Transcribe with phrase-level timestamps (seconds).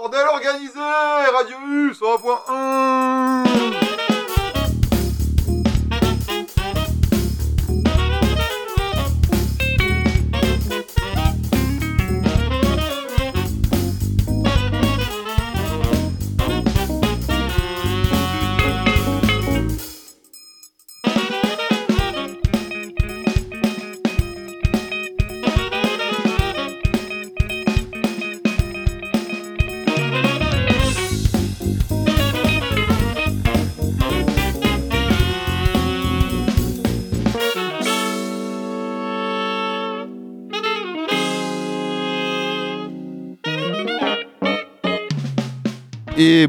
[0.00, 0.80] Bordel organisé
[1.30, 3.39] Radius 1.1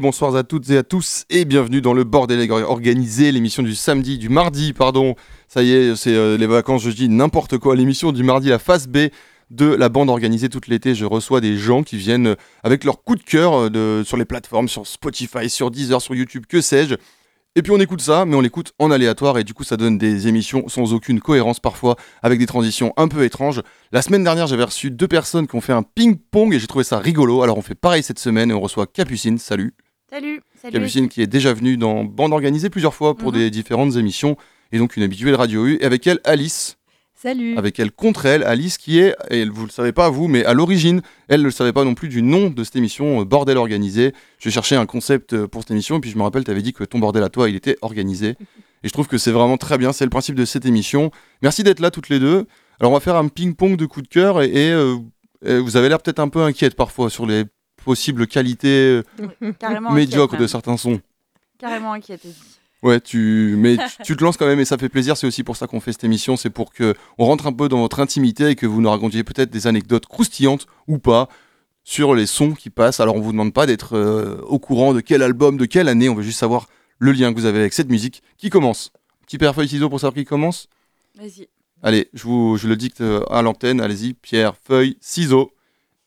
[0.00, 4.16] Bonsoir à toutes et à tous et bienvenue dans le bordel organisé, l'émission du samedi,
[4.16, 5.16] du mardi, pardon.
[5.48, 7.76] Ça y est, c'est euh, les vacances, je dis n'importe quoi.
[7.76, 9.08] L'émission du mardi, la face B
[9.50, 10.94] de la bande organisée toute l'été.
[10.94, 14.16] Je reçois des gens qui viennent euh, avec leur coup de cœur euh, de, sur
[14.16, 16.94] les plateformes, sur Spotify, sur Deezer, sur YouTube, que sais-je.
[17.54, 19.98] Et puis on écoute ça, mais on l'écoute en aléatoire et du coup ça donne
[19.98, 23.60] des émissions sans aucune cohérence parfois, avec des transitions un peu étranges.
[23.92, 26.82] La semaine dernière j'avais reçu deux personnes qui ont fait un ping-pong et j'ai trouvé
[26.82, 29.74] ça rigolo, alors on fait pareil cette semaine et on reçoit Capucine, salut.
[30.12, 30.72] Salut, salut.
[30.74, 33.38] Capucine qui est déjà venue dans Bande Organisée plusieurs fois pour Mhm.
[33.38, 34.36] des différentes émissions
[34.70, 35.78] et donc une habituée de Radio U.
[35.80, 36.76] Et avec elle Alice,
[37.14, 37.56] Salut.
[37.56, 40.52] avec elle contre elle, Alice qui est, et vous le savez pas vous, mais à
[40.52, 43.56] l'origine, elle ne le savait pas non plus du nom de cette émission, euh, Bordel
[43.56, 44.12] Organisé.
[44.38, 46.60] Je cherchais un concept euh, pour cette émission, et puis je me rappelle, tu avais
[46.62, 48.34] dit que ton bordel à toi, il était organisé.
[48.84, 51.10] Et je trouve que c'est vraiment très bien, c'est le principe de cette émission.
[51.40, 52.46] Merci d'être là toutes les deux.
[52.80, 54.96] Alors on va faire un ping-pong de coups de cœur, et, et, euh,
[55.46, 57.44] et vous avez l'air peut-être un peu inquiète parfois sur les
[57.82, 59.02] possibles qualités euh,
[59.40, 60.48] inquiète, de même.
[60.48, 61.00] certains sons.
[61.58, 62.26] Carrément inquiète.
[62.82, 65.16] Ouais, tu, mais tu, tu te lances quand même et ça fait plaisir.
[65.16, 66.36] C'est aussi pour ça qu'on fait cette émission.
[66.36, 69.22] C'est pour que on rentre un peu dans votre intimité et que vous nous racontiez
[69.22, 71.28] peut-être des anecdotes croustillantes ou pas
[71.84, 72.98] sur les sons qui passent.
[72.98, 76.08] Alors on vous demande pas d'être euh, au courant de quel album, de quelle année.
[76.08, 76.66] On veut juste savoir
[76.98, 78.22] le lien que vous avez avec cette musique.
[78.36, 78.92] Qui commence
[79.26, 80.68] Petit père feuille ciseaux pour savoir qui commence.
[81.16, 81.48] Vas-y.
[81.84, 83.80] Allez, je vous je le dicte euh, à l'antenne.
[83.80, 85.52] Allez-y, pierre feuille ciseaux.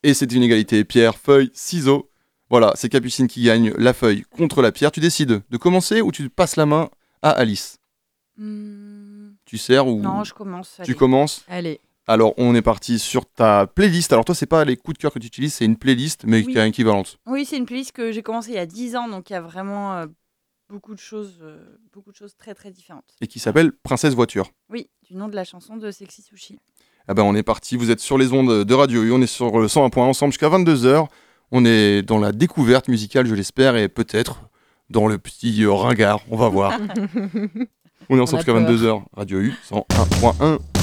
[0.06, 0.84] Et c'est une égalité.
[0.86, 2.12] Pierre feuille ciseaux.
[2.52, 4.92] Voilà, c'est Capucine qui gagne la feuille contre la pierre.
[4.92, 6.90] Tu décides de commencer ou tu passes la main
[7.24, 7.80] à Alice
[8.38, 10.80] Hmm, Tu sers ou Non, je commence.
[10.84, 11.80] tu commences Allez.
[12.06, 14.14] Alors, on est parti sur ta playlist.
[14.14, 16.44] Alors, toi, c'est pas les coups de cœur que tu utilises, c'est une playlist, mais
[16.46, 16.52] Oui.
[16.54, 17.18] qui est équivalente.
[17.26, 19.36] Oui, c'est une playlist que j'ai commencé il y a 10 ans, donc il y
[19.38, 20.06] a vraiment euh,
[20.70, 23.16] beaucoup de choses, euh, beaucoup de choses très très différentes.
[23.22, 24.52] Et qui s'appelle Princesse Voiture.
[24.70, 26.60] Oui, du nom de la chanson de Sexy Sushi.
[27.08, 27.78] Ah ben, on est parti.
[27.78, 29.12] Vous êtes sur les ondes de Radio U.
[29.12, 31.08] On est sur le 101 point ensemble jusqu'à 22h.
[31.52, 34.42] On est dans la découverte musicale, je l'espère, et peut-être
[34.90, 36.22] dans le petit euh, ringard.
[36.30, 36.74] On va voir.
[38.10, 38.72] on est ensemble jusqu'à peur.
[38.72, 39.04] 22h.
[39.16, 40.75] Radio U 101.1.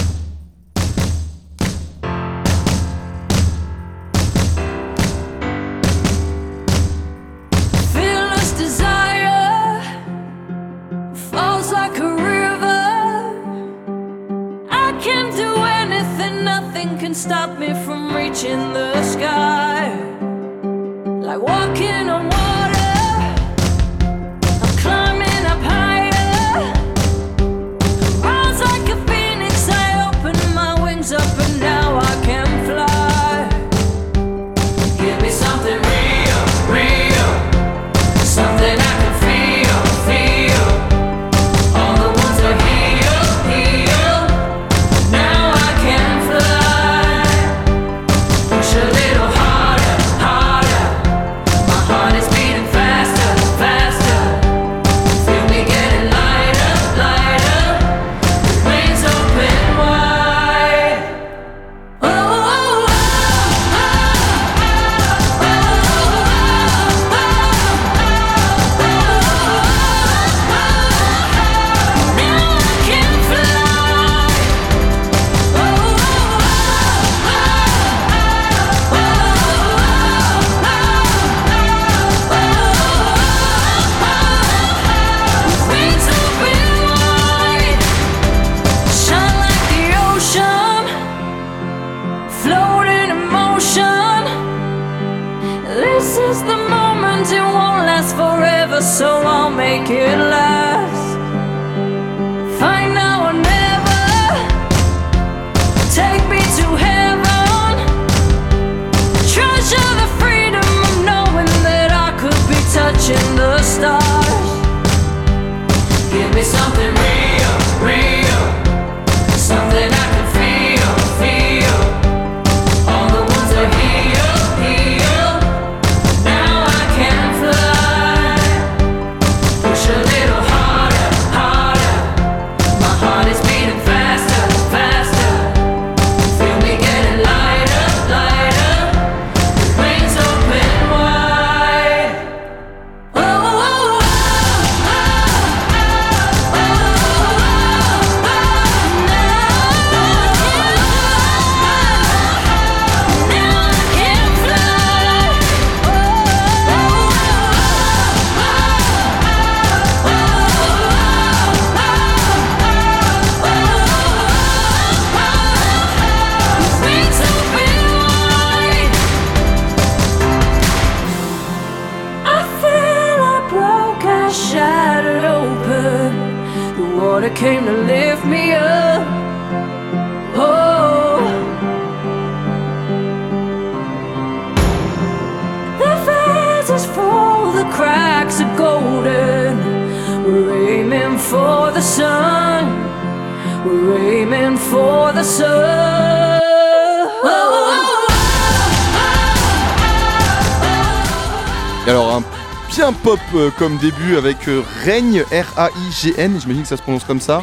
[203.51, 207.43] comme début avec euh, Règne, R-A-I-G-N, j'imagine que ça se prononce comme ça.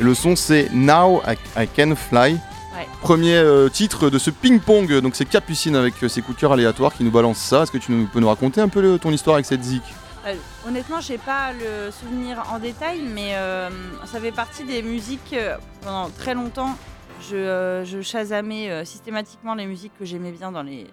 [0.00, 2.32] Et le son, c'est Now I, I Can Fly.
[2.34, 2.86] Ouais.
[3.00, 6.52] Premier euh, titre de ce ping-pong, donc c'est Capucine avec euh, ses coups de cœur
[6.52, 7.62] aléatoires qui nous balance ça.
[7.64, 9.82] Est-ce que tu nous, peux nous raconter un peu le- ton histoire avec cette zik?
[10.26, 10.34] Euh,
[10.66, 13.68] honnêtement, j'ai pas le souvenir en détail, mais euh,
[14.04, 15.32] ça fait partie des musiques.
[15.32, 16.76] euh, pendant très longtemps,
[17.28, 20.86] je, euh, je chasamais euh, systématiquement les musiques que j'aimais bien dans les,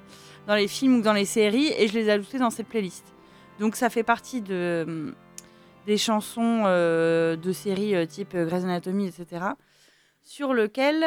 [0.47, 3.03] dans les films ou dans les séries et je les ajoutais dans cette playlist.
[3.59, 4.53] Donc ça fait partie de,
[4.87, 5.11] euh,
[5.87, 9.45] des chansons euh, de séries euh, type euh, Grey's Anatomy, etc.
[10.27, 11.03] Sur lequel,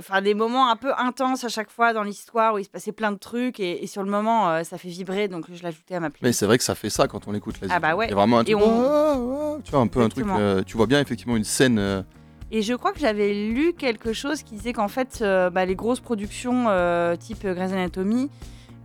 [0.00, 2.90] enfin des moments un peu intenses à chaque fois dans l'histoire où il se passait
[2.90, 6.00] plein de trucs et, et sur le moment ça fait vibrer donc je l'ajoutais à
[6.00, 6.22] ma playlist.
[6.24, 7.54] Mais c'est vrai que ça fait ça quand on l'écoute.
[7.70, 8.06] Ah bah ouais.
[8.06, 8.56] Il y a vraiment un truc.
[8.60, 10.26] on- Tu vois, un peu un truc.
[10.66, 12.04] Tu vois bien effectivement une scène.
[12.50, 15.74] Et je crois que j'avais lu quelque chose qui disait qu'en fait, euh, bah, les
[15.76, 18.30] grosses productions euh, type Grey's Anatomy,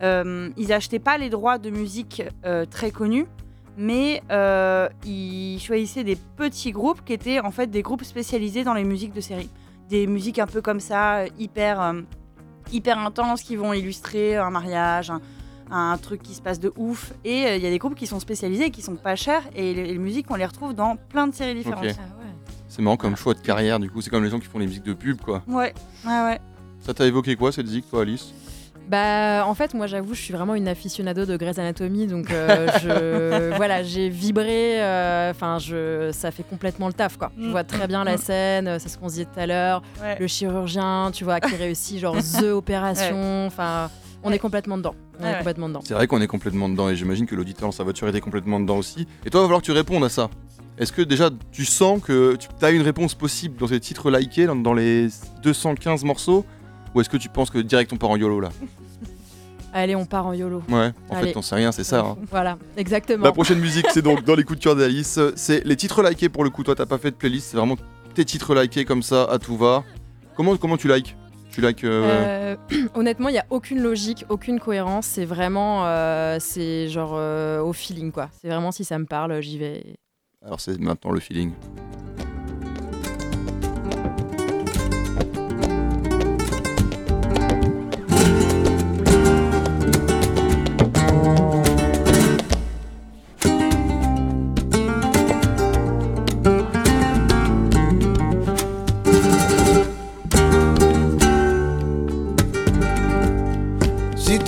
[0.02, 3.28] ils achetaient pas les droits de musique euh, très connus,
[3.78, 8.74] mais euh, ils choisissaient des petits groupes qui étaient en fait des groupes spécialisés dans
[8.74, 9.50] les musiques de série.
[9.90, 12.02] Des musiques un peu comme ça, euh, hyper, euh,
[12.72, 15.22] hyper intenses, qui vont illustrer un mariage, un,
[15.70, 17.14] un truc qui se passe de ouf.
[17.24, 19.44] Et euh, il y a des groupes qui sont spécialisés et qui sont pas chers,
[19.56, 21.86] et les, les musiques, on les retrouve dans plein de séries différentes.
[21.86, 21.96] Ok.
[22.70, 24.68] C'est marrant comme choix de carrière, du coup, c'est comme les gens qui font les
[24.68, 25.44] musiques de pub, quoi.
[25.46, 25.74] Ouais,
[26.06, 26.40] ouais, ouais.
[26.80, 28.34] Ça t'a évoqué quoi cette zik, toi, Alice?
[28.92, 32.68] Bah, en fait, moi, j'avoue, je suis vraiment une aficionado de Grey's Anatomy, donc euh,
[32.84, 34.82] je, voilà, j'ai vibré.
[34.82, 37.32] euh, Enfin, je, ça fait complètement le taf, quoi.
[37.40, 37.52] Je Mm.
[37.52, 38.68] vois très bien la scène.
[38.68, 39.82] euh, C'est ce qu'on se disait tout à l'heure.
[40.02, 40.18] Ouais.
[40.20, 43.46] Le chirurgien, tu vois, qui réussit genre the opération.
[43.48, 43.90] Enfin,
[44.24, 44.36] on Ouais.
[44.36, 44.94] est complètement dedans.
[45.20, 45.82] On Ouais, est complètement dedans.
[45.86, 48.60] C'est vrai qu'on est complètement dedans et j'imagine que l'auditeur dans sa voiture était complètement
[48.60, 49.08] dedans aussi.
[49.26, 50.30] Et toi, il va falloir que tu répondes à ça.
[50.78, 54.48] Est-ce que déjà tu sens que tu as une réponse possible dans ces titres likés,
[54.48, 55.08] dans, dans les
[55.44, 56.46] 215 morceaux
[56.94, 58.50] Ou est-ce que tu penses que direct on part en YOLO là?
[59.74, 60.62] Allez, on part en YOLO.
[60.70, 61.28] Ouais, en Allez.
[61.28, 62.02] fait, t'en sais rien, c'est ça.
[62.02, 62.18] hein.
[62.30, 63.24] Voilà, exactement.
[63.24, 65.18] La prochaine musique, c'est donc dans les coups de cœur d'Alice.
[65.36, 66.64] C'est les titres likés pour le coup.
[66.64, 67.78] Toi, t'as pas fait de playlist, c'est vraiment
[68.14, 69.84] tes titres likés comme ça à tout va.
[70.36, 71.16] Comment, comment tu likes?
[71.52, 71.84] Tu likes.
[71.86, 75.06] euh, Euh, honnêtement, il n'y a aucune logique, aucune cohérence.
[75.06, 78.30] C'est vraiment, euh, c'est genre euh, au feeling, quoi.
[78.42, 79.96] C'est vraiment si ça me parle, j'y vais.
[80.46, 81.52] Alors, c'est maintenant le feeling.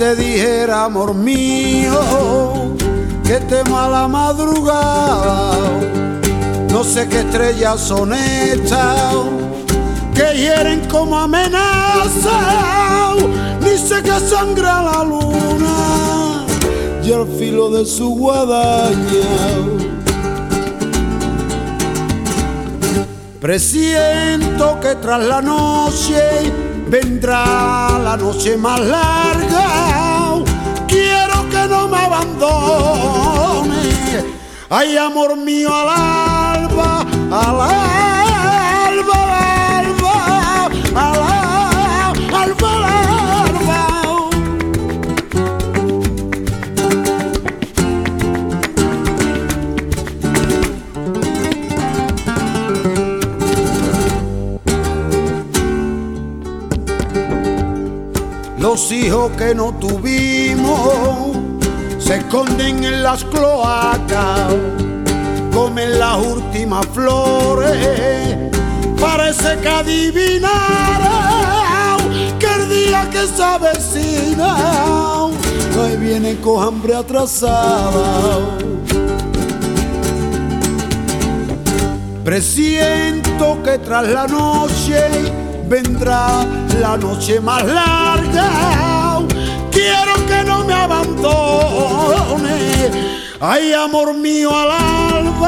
[0.03, 1.97] Te dijera, amor mío,
[3.23, 5.53] que temo a la madrugada,
[6.69, 8.97] no sé qué estrellas son estas,
[10.13, 13.13] que hieren como amenaza,
[13.61, 16.45] ni sé que sangra la luna,
[17.01, 19.29] y al filo de su guadaña.
[23.39, 29.65] Presiento que tras la noche vendrá la noche más larga.
[30.87, 33.85] Quiero que no me abandone.
[34.69, 38.12] Ay, amor mío, al alba, al alba,
[58.73, 61.37] Los hijos que no tuvimos
[61.99, 64.51] se esconden en las cloacas,
[65.53, 68.35] comen las últimas flores.
[68.99, 70.49] Parece que adivinaron
[72.39, 74.55] que el día que se avecina,
[75.27, 78.39] ahí viene con hambre atrasada.
[82.23, 86.45] Presiento que tras la noche vendrá
[86.79, 89.19] la noche más larga.
[89.71, 92.53] Quiero que no me abandone.
[93.39, 95.42] Ay, amor mío, al alba,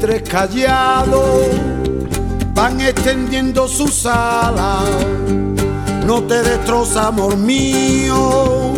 [0.00, 1.48] buitres callados
[2.54, 4.88] van extendiendo sus alas.
[6.06, 8.72] No te destroza, amor mío,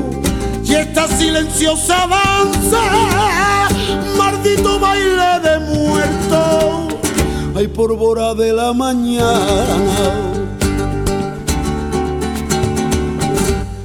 [0.65, 2.83] y esta silenciosa danza,
[4.19, 6.89] maldito baile de muerto,
[7.55, 9.93] hay pólvora de la mañana.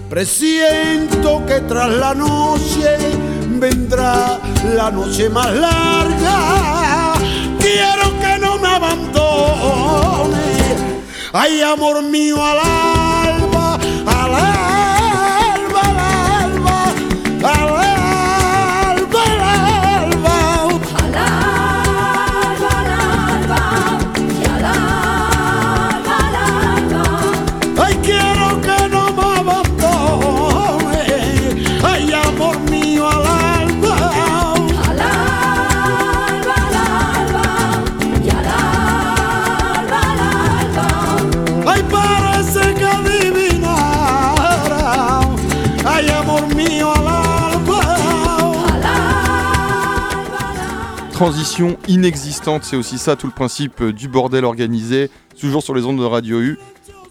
[0.10, 2.98] Presiento que tras la noche
[3.60, 4.39] vendrá
[4.75, 6.76] la noche más larga.
[11.39, 13.07] Ay, amor mío, al
[51.17, 55.09] Transition inexistante, c'est aussi ça tout le principe euh, du bordel organisé,
[55.41, 56.59] toujours sur les ondes de Radio U.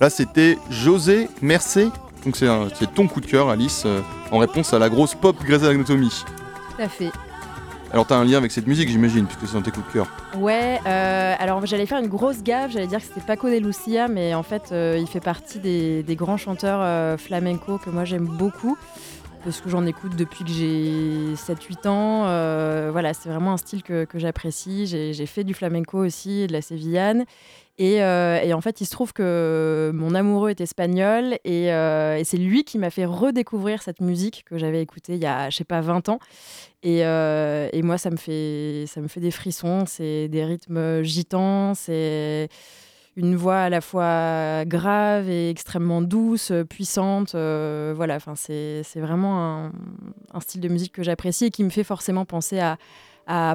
[0.01, 1.89] Là, c'était José Mercé.
[2.25, 5.65] Donc c'est ton coup de cœur, Alice, euh, en réponse à la grosse pop Grey's
[5.65, 6.23] Anatomy.
[6.77, 7.11] Tout à fait.
[7.93, 10.07] Alors t'as un lien avec cette musique, j'imagine, puisque c'est dans tes coups de cœur.
[10.37, 14.09] Ouais, euh, alors j'allais faire une grosse gaffe, j'allais dire que c'était Paco de Lucia,
[14.09, 18.05] mais en fait euh, il fait partie des, des grands chanteurs euh, flamenco que moi
[18.05, 18.77] j'aime beaucoup,
[19.45, 22.27] parce que j'en écoute depuis que j'ai 7-8 ans.
[22.27, 24.87] euh, voilà, c'est vraiment un style que, que j'apprécie.
[24.87, 27.25] J'ai fait du flamenco aussi, de la sévillane.
[27.79, 32.17] Et, euh, et en fait, il se trouve que mon amoureux est espagnol et, euh,
[32.17, 35.51] et c'est lui qui m'a fait redécouvrir cette musique que j'avais écoutée il y a,
[35.51, 36.19] je sais pas, 20 ans.
[36.83, 39.85] Et, et moi, ça me, fait, ça me fait des frissons.
[39.87, 42.49] C'est des rythmes gitans, c'est
[43.17, 47.35] une voix à la fois grave et extrêmement douce, puissante.
[47.35, 49.71] euh, voilà, enfin, c'est vraiment
[50.33, 52.77] un, style de musique que j'apprécie et qui me fait forcément penser à,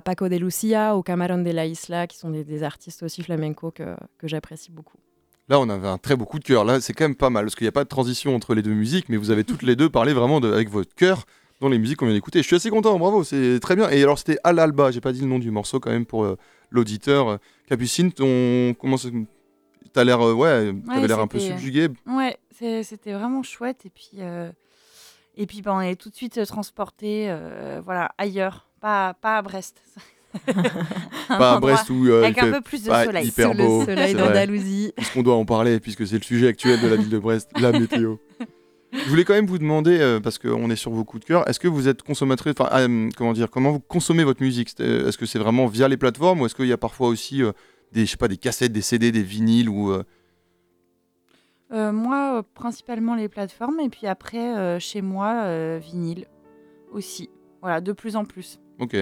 [0.03, 3.95] Paco de Lucia, au Camarón de la Isla, qui sont des, artistes aussi flamenco que,
[4.17, 4.97] que j'apprécie beaucoup.
[5.47, 6.65] Là, on avait un très beau coup de cœur.
[6.65, 8.61] Là, c'est quand même pas mal, parce qu'il n'y a pas de transition entre les
[8.61, 11.25] deux musiques, mais vous avez toutes les deux parlé vraiment avec votre cœur
[11.61, 12.39] dans les musiques qu'on vient d'écouter.
[12.41, 13.89] Je suis assez content, bravo, c'est très bien.
[13.89, 16.23] Et alors, c'était Al Alba, j'ai pas dit le nom du morceau quand même pour
[16.23, 16.37] euh,
[16.71, 17.29] l'auditeur.
[17.29, 17.37] Euh,
[17.67, 18.73] Capucine, ton...
[18.79, 19.09] comment ça...
[19.93, 21.87] T'as l'air, euh, ouais, t'avais Ouais, l'air un peu c'était- subjugué.
[22.07, 22.37] Ouais,
[22.83, 23.85] c'était vraiment chouette.
[23.85, 24.49] Et puis, euh,
[25.37, 27.33] et puis bah, on est tout de suite transporté
[27.83, 29.81] voilà, ailleurs, pas, pas à Brest.
[31.27, 33.27] Pas à Brest où euh, il Avec un peu plus de pas soleil.
[33.27, 34.93] hyper beau, le soleil d'Andalousie.
[34.95, 37.71] puisqu'on doit en parler, puisque c'est le sujet actuel de la ville de Brest, la
[37.79, 38.15] météo?
[38.93, 41.49] Je voulais quand même vous demander, euh, parce qu'on est sur vos coups de cœur,
[41.49, 44.69] est-ce que vous êtes consommatrice, enfin, euh, comment dire, comment vous consommez votre musique?
[44.79, 47.41] Euh, Est-ce que c'est vraiment via les plateformes ou est-ce qu'il y a parfois aussi
[47.43, 47.51] euh,
[47.91, 50.03] des, je sais pas, des cassettes, des CD, des vinyles ou euh,
[51.71, 53.79] Euh, moi, euh, principalement les plateformes.
[53.79, 56.25] Et puis après, euh, chez moi, euh, vinyle
[56.91, 57.29] aussi.
[57.61, 58.59] Voilà, de plus en plus.
[58.79, 58.95] Ok.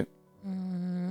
[0.44, 1.08] Mmh.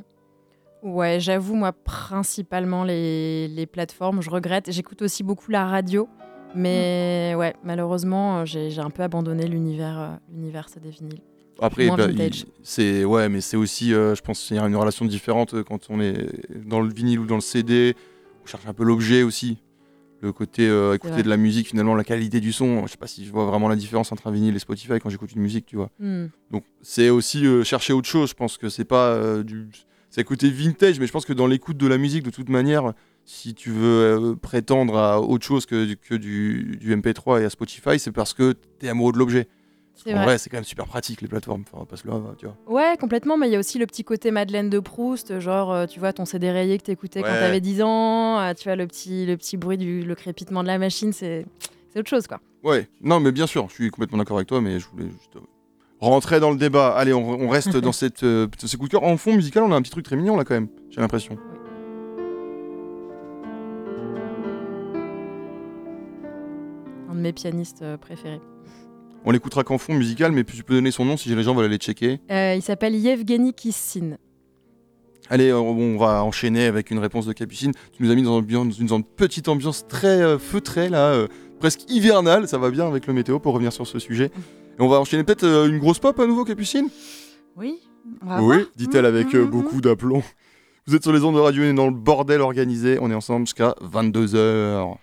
[0.83, 4.71] Ouais, j'avoue, moi, principalement les, les plateformes, je regrette.
[4.71, 6.07] J'écoute aussi beaucoup la radio,
[6.55, 11.21] mais ouais, malheureusement, j'ai j'ai un peu abandonné l'univers euh, l'univers c'est des vinyles.
[11.61, 14.75] Après, bah, il- c'est ouais, mais c'est aussi, euh, je pense, qu'il y a une
[14.75, 16.27] relation différente euh, quand on est
[16.65, 17.95] dans le vinyle ou dans le CD.
[18.43, 19.57] On cherche un peu l'objet aussi,
[20.21, 21.23] le côté euh, écouter vrai.
[21.23, 22.85] de la musique, finalement, la qualité du son.
[22.87, 25.09] Je sais pas si je vois vraiment la différence entre un vinyle et Spotify quand
[25.09, 25.89] j'écoute une musique, tu vois.
[25.99, 26.27] Hmm.
[26.51, 28.29] Donc c'est aussi euh, chercher autre chose.
[28.29, 29.67] Je pense que c'est pas du,
[30.09, 32.93] c'est côté vintage, mais je pense que dans l'écoute de la musique, de toute manière,
[33.25, 37.99] si tu veux prétendre à autre chose que, que du, du MP3 et à Spotify,
[37.99, 39.47] c'est parce que t'es amoureux de l'objet.
[40.07, 40.23] En vrai.
[40.25, 41.61] vrai, c'est quand même super pratique les plateformes.
[41.61, 42.55] Enfin, on va pas se le tu vois.
[42.67, 45.85] Ouais, complètement, mais il y a aussi le petit côté Madeleine de Proust, genre, euh,
[45.85, 47.39] tu vois, ton CD rayé que t'écoutais quand Ouais.
[47.39, 50.67] t'avais 10 ans, euh, tu vois, le petit, le petit bruit du le crépitement de
[50.67, 51.45] la machine, c'est
[51.95, 52.39] autre chose, quoi.
[52.63, 55.35] Ouais, non, mais bien sûr, je suis complètement d'accord avec toi, mais je voulais juste
[55.35, 55.39] euh,
[55.99, 56.89] rentrer dans le débat.
[56.95, 59.03] Allez, on, on reste dans cette, euh, ce coup de cœur.
[59.03, 61.37] En fond musical, on a un petit truc très mignon là quand même, j'ai l'impression.
[67.09, 68.41] Un de mes pianistes préférés.
[69.25, 71.65] On l'écoutera qu'en fond musical, mais tu peux donner son nom si les gens veulent
[71.65, 72.19] aller checker.
[72.31, 74.17] Euh, il s'appelle Yevgeny Kissin.
[75.29, 77.71] Allez, euh, on va enchaîner avec une réponse de Capucine.
[77.91, 81.09] Tu nous as mis dans, une ambiance- dans une petite ambiance très euh, feutrée, là,
[81.13, 81.27] euh,
[81.59, 82.47] presque hivernale.
[82.47, 84.25] Ça va bien avec le météo pour revenir sur ce sujet.
[84.79, 86.87] Et on va enchaîner peut-être une grosse pop à nouveau, Capucine?
[87.57, 87.77] Oui.
[88.23, 90.23] on va Oui, dit-elle Mmh, avec euh, mmh, beaucoup d'aplomb.
[90.87, 92.97] Vous êtes sur les ondes de radio et dans le bordel organisé.
[92.99, 94.95] On est ensemble jusqu'à 22h.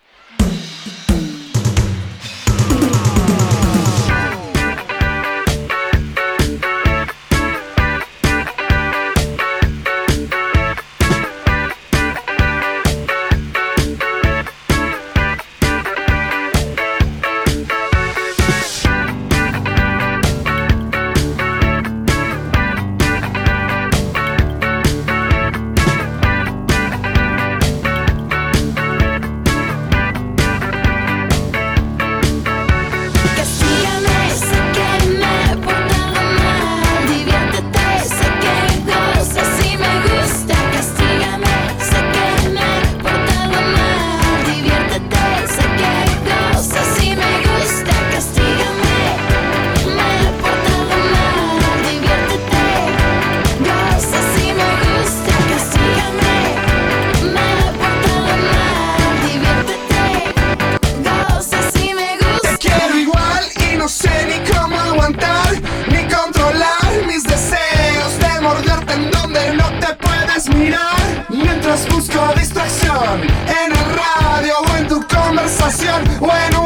[70.55, 76.66] Mirar mientras busco distracción en el radio o en tu conversación o en una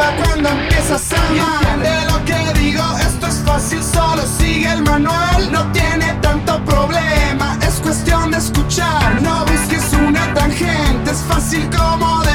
[0.00, 1.78] saliva cuando empiezas a amar.
[1.80, 5.52] De lo que digo, esto es fácil, solo sigue el manual.
[5.52, 9.20] No tiene tanto problema, es cuestión de escuchar.
[9.22, 12.29] No busques una tangente, es fácil como decir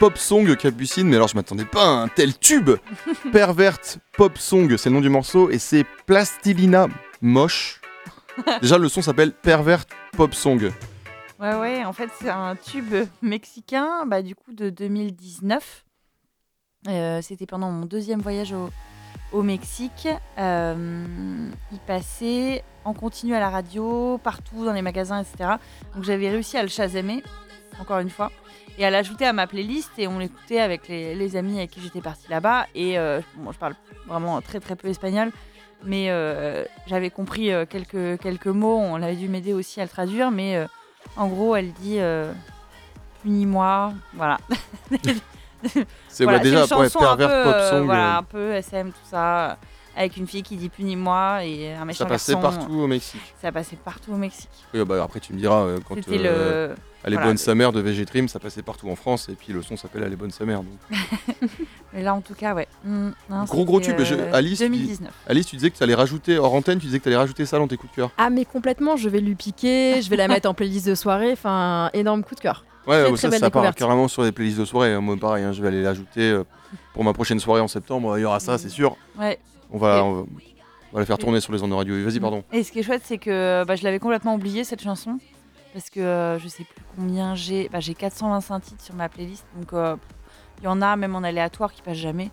[0.00, 2.70] pop song Capucine, mais alors je m'attendais pas à un tel tube
[3.32, 3.78] Pervert
[4.16, 6.88] Pop Song, c'est le nom du morceau, et c'est Plastilina
[7.20, 7.82] Moche.
[8.62, 10.72] Déjà, le son s'appelle Pervert Pop Song.
[11.38, 15.84] Ouais, ouais, en fait, c'est un tube mexicain, bah, du coup, de 2019.
[16.88, 18.70] Euh, C'était pendant mon deuxième voyage au,
[19.32, 20.08] au Mexique.
[20.38, 25.56] Euh, il passait en continu à la radio, partout dans les magasins, etc.
[25.94, 27.22] Donc j'avais réussi à le chasamer,
[27.78, 28.32] encore une fois,
[28.80, 29.90] et à l'ajouter à ma playlist.
[29.98, 32.66] Et on l'écoutait avec les, les amis avec qui j'étais partie là-bas.
[32.74, 33.74] Et euh, bon, je parle
[34.08, 35.30] vraiment très très peu espagnol.
[35.84, 38.78] Mais euh, j'avais compris euh, quelques, quelques mots.
[38.78, 40.30] On avait dû m'aider aussi à le traduire.
[40.30, 40.66] Mais euh,
[41.16, 42.32] en gros, elle dit euh,
[43.22, 43.92] punis-moi.
[44.14, 44.38] Voilà.
[46.08, 47.84] C'est Voilà, déjà une ouais, chanson un Pervert peu, Pop euh, Song.
[47.84, 49.58] voilà, euh, un peu SM, tout ça.
[49.96, 52.58] Avec une fille qui dit punis-moi et un méchant ça passait garçon.
[52.58, 53.34] partout au Mexique.
[53.42, 54.48] Ça passait partout au Mexique.
[54.72, 56.74] Oui, bah, après, tu me diras, euh, quand C'était euh, le.
[57.02, 59.34] Elle est voilà, bonne sa mère de VG Trim, ça passait partout en France, et
[59.34, 60.62] puis le son s'appelle Elle est bonne sa mère.
[60.62, 60.76] donc.
[61.92, 62.68] Mais là, en tout cas, ouais.
[62.84, 63.98] Mm, non, Gros, gros tube.
[64.00, 65.10] Je- euh, Alice, tu dis- 2019.
[65.26, 67.46] Alice, tu disais que tu allais rajouter, hors antenne, tu disais que tu allais rajouter
[67.46, 68.10] ça dans tes coups de cœur.
[68.18, 71.32] Ah mais complètement, je vais lui piquer, je vais la mettre en playlist de soirée,
[71.32, 72.64] enfin énorme coup de cœur.
[72.86, 74.92] Ouais, ça, ça part carrément sur les playlists de soirée.
[74.94, 75.00] hein.
[75.00, 76.44] Moi, pareil, hein, je vais aller l'ajouter euh,
[76.94, 78.18] pour ma prochaine soirée en septembre.
[78.18, 78.96] Il y aura ça, c'est sûr.
[79.18, 79.38] Ouais.
[79.70, 81.94] On va, Et- on va, on va la faire tourner sur les ondes de radio.
[82.04, 82.42] Vas-y, pardon.
[82.52, 85.18] Et ce qui est chouette, c'est que bah, je l'avais complètement oublié cette chanson.
[85.72, 87.68] Parce que euh, je sais plus combien j'ai.
[87.68, 89.44] Bah, j'ai 425 titres sur ma playlist.
[89.56, 89.96] Donc euh,
[90.60, 92.30] il y en a même en aléatoire qui passent jamais.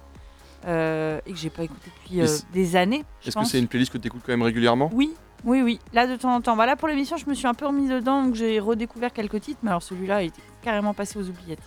[0.65, 3.05] euh, et que j'ai pas écouté depuis euh, des années.
[3.25, 4.89] Est-ce que c'est une playlist que tu écoutes quand même régulièrement?
[4.93, 5.13] Oui,
[5.45, 5.79] oui, oui.
[5.93, 6.55] Là, de temps en temps.
[6.57, 8.23] Bah, là, pour l'émission, je me suis un peu remis dedans.
[8.23, 9.59] Donc j'ai redécouvert quelques titres.
[9.63, 11.61] Mais alors celui-là, il était carrément passé aux oubliettes.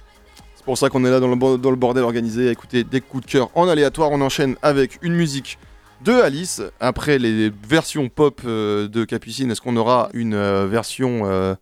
[0.56, 3.00] C'est pour ça qu'on est là dans le, dans le bordel organisé à écouter des
[3.00, 4.10] coups de cœur en aléatoire.
[4.10, 5.58] On enchaîne avec une musique
[6.04, 6.62] de Alice.
[6.80, 11.54] Après les versions pop euh, de Capucine, est-ce qu'on aura une euh, version euh,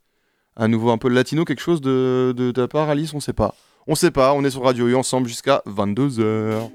[0.57, 3.15] à nouveau un peu latino, quelque chose de, de ta part, Alice?
[3.15, 3.55] On sait pas.
[3.87, 6.71] On sait pas, on est sur Radio U ensemble jusqu'à 22h.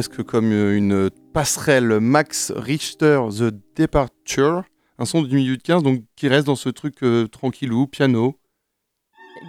[0.00, 4.62] Presque comme euh, une passerelle Max Richter The Departure,
[4.98, 8.34] un son du milieu de 15, donc qui reste dans ce truc euh, tranquillou, piano.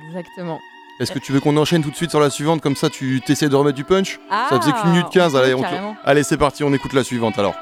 [0.10, 0.60] Exactement.
[1.00, 3.22] Est-ce que tu veux qu'on enchaîne tout de suite sur la suivante, comme ça tu
[3.26, 4.20] t'essaies de remettre du punch?
[4.30, 5.64] Ah, Ça faisait qu'une minute 15, allez, on.
[6.04, 7.56] Allez, c'est parti, on écoute la suivante alors.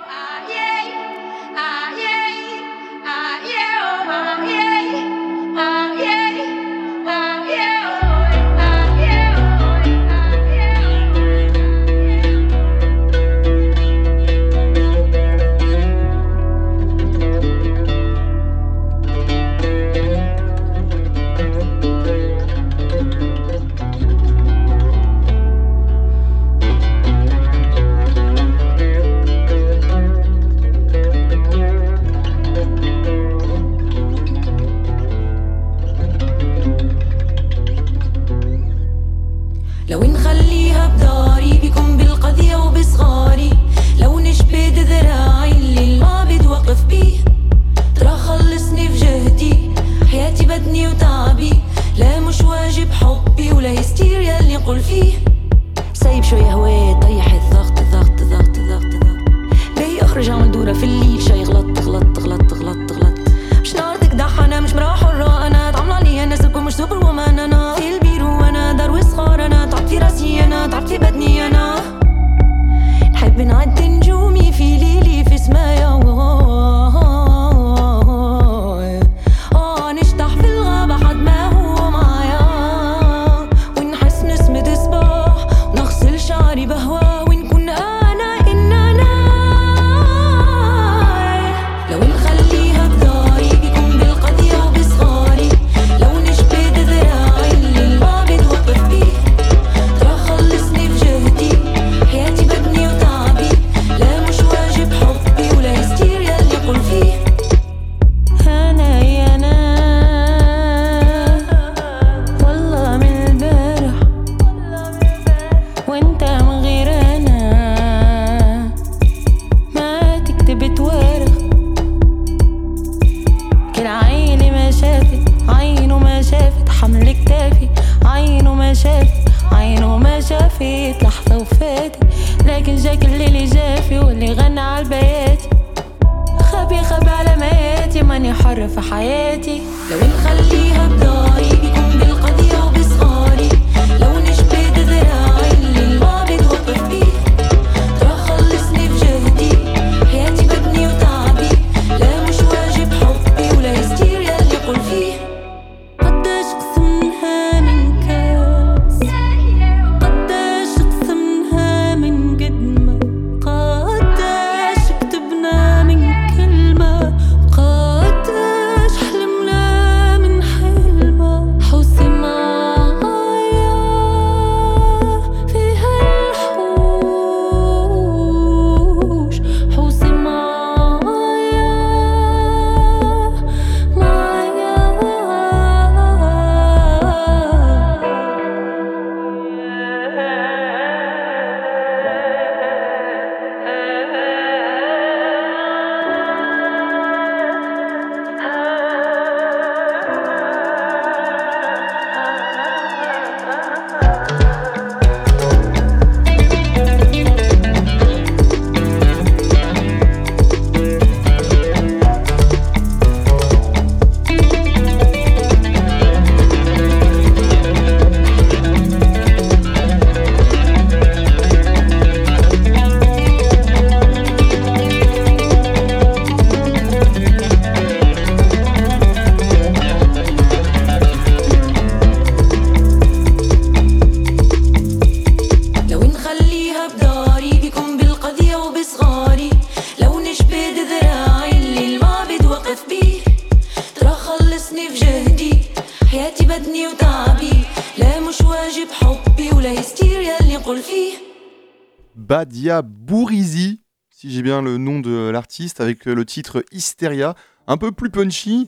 [255.79, 257.35] Avec euh, le titre Hysteria,
[257.67, 258.67] un peu plus punchy,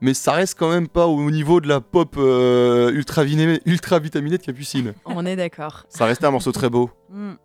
[0.00, 4.38] mais ça reste quand même pas au niveau de la pop euh, ultra, ultra vitaminée
[4.38, 4.92] de Capucine.
[5.04, 5.84] On est d'accord.
[5.88, 6.90] Ça restait un morceau très beau.
[7.10, 7.30] Mm.
[7.30, 7.38] Donc,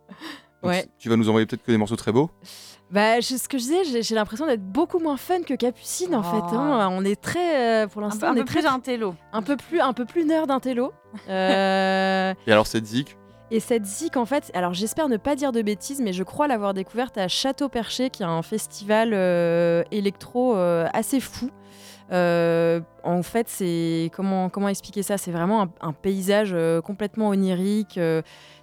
[0.70, 0.86] Ouais.
[0.98, 2.30] Tu vas nous envoyer peut-être que des morceaux très beaux.
[2.92, 6.20] Bah, je- ce que je disais, j'ai- l'impression d'être beaucoup moins fun que Capucine en
[6.20, 6.22] Oh.
[6.50, 6.54] fait.
[6.56, 6.88] hein.
[6.92, 9.14] On est très, euh, pour Un l'instant, un on peu est très, plus un télo.
[9.32, 10.92] un peu plus, un peu plus nerd d'intello.
[11.30, 13.16] Euh, Et alors cette zik,
[13.54, 16.48] Et cette zik, en fait, alors j'espère ne pas dire de bêtises, mais je crois
[16.48, 21.50] l'avoir découverte à Château Perché, qui est un festival euh, électro euh, assez fou.
[22.12, 25.18] Euh, en fait, c'est comment expliquer ça?
[25.18, 28.00] C'est vraiment un, paysage complètement onirique.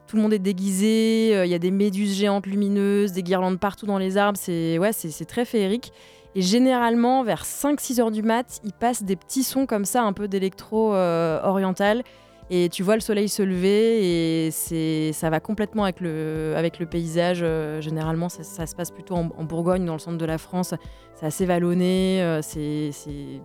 [0.08, 1.39] tout le monde est déguisé.
[1.45, 4.39] Il y a des méduses géantes lumineuses, des guirlandes partout dans les arbres.
[4.41, 5.93] C'est ouais, c'est très féerique.
[6.34, 10.13] Et généralement, vers 5-6 heures du mat, il passe des petits sons comme ça, un
[10.13, 12.02] peu d'électro oriental.
[12.51, 16.79] Et tu vois le soleil se lever et c'est ça va complètement avec le, avec
[16.79, 17.41] le paysage.
[17.43, 20.38] euh, généralement, ça, ça se passe plutôt en, en Bourgogne, dans le centre de la
[20.39, 20.73] France.
[21.15, 23.41] C'est assez vallonné, euh, c'est c'est-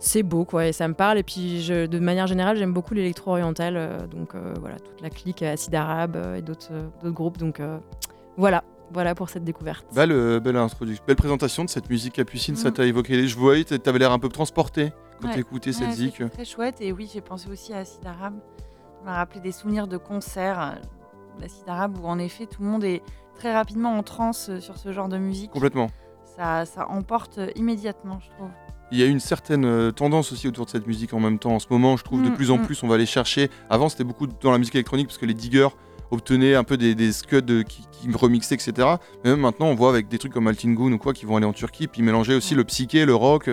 [0.00, 1.16] c'est beau, quoi, et ça me parle.
[1.18, 3.74] Et puis, je- de manière générale, j'aime beaucoup l'électro oriental.
[3.76, 7.38] euh, donc, euh, voilà, toute la clique Acide Arabe et d'autres d'autres groupes.
[7.38, 7.78] Donc, euh,
[8.36, 9.86] voilà, voilà pour cette découverte.
[9.94, 12.74] Belle, belle introduction, belle présentation de cette musique capucine, ça Mhm.
[12.74, 13.26] t'a évoqué.
[13.28, 14.92] Je voyais, t'a- t'avais l'air un peu transporté
[15.28, 15.72] quand Ouais.
[15.72, 16.30] cette Ouais, zik.
[16.30, 16.80] Très chouette.
[16.80, 18.34] Et oui, j'ai pensé aussi à Acide Arabe.
[18.98, 22.68] Ça m'a rappelé des souvenirs de concerts euh, d'Acide Arabe où en effet tout le
[22.68, 23.02] monde est
[23.34, 25.50] très rapidement en transe euh, sur ce genre de musique.
[25.50, 25.88] Complètement.
[26.36, 28.48] Ça, ça emporte euh, immédiatement, je trouve.
[28.90, 31.52] Il y a une certaine tendance aussi autour de cette musique en même temps.
[31.52, 32.62] En ce moment, je trouve de Mm, plus en mm.
[32.66, 33.50] plus, on va aller chercher.
[33.68, 35.68] Avant, c'était beaucoup dans la musique électronique parce que les diggers
[36.10, 38.72] obtenaient un peu des, des scuds qui, qui remixaient, etc.
[39.24, 41.46] Mais même maintenant, on voit avec des trucs comme Altingun ou quoi qui vont aller
[41.46, 43.50] en Turquie, puis mélanger aussi le psyché, le rock.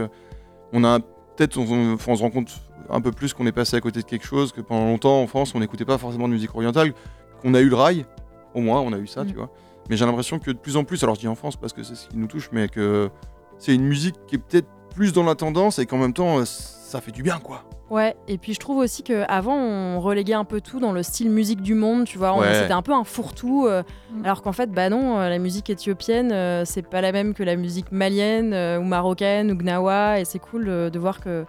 [0.74, 1.00] On a
[1.36, 2.52] peut-être, on, se rend compte
[2.90, 5.28] un peu plus qu'on est passé à côté de quelque chose, que pendant longtemps en
[5.28, 6.94] France, on n'écoutait pas forcément de musique orientale,
[7.42, 8.06] qu'on a eu le rail,
[8.54, 9.28] au moins, on a eu ça, Mm.
[9.28, 9.50] tu vois.
[9.90, 11.84] Mais j'ai l'impression que de plus en plus, alors je dis en France parce que
[11.84, 13.10] c'est ce qui nous touche, mais que
[13.58, 16.46] c'est une musique qui est peut-être plus dans la tendance et qu'en même temps, euh,
[16.92, 17.64] ça fait du bien, quoi.
[17.90, 21.30] Ouais, et puis je trouve aussi qu'avant, on reléguait un peu tout dans le style
[21.30, 22.34] musique du monde, tu vois.
[22.34, 22.54] on- Ouais.
[22.54, 23.66] C'était un peu un fourre-tout.
[23.68, 24.26] euh, Mm.
[24.26, 27.44] Alors qu'en fait, bah non, euh, la musique éthiopienne, euh, c'est pas la même que
[27.44, 30.20] la musique malienne euh, ou marocaine ou gnawa.
[30.20, 31.46] Et c'est cool euh, de voir que.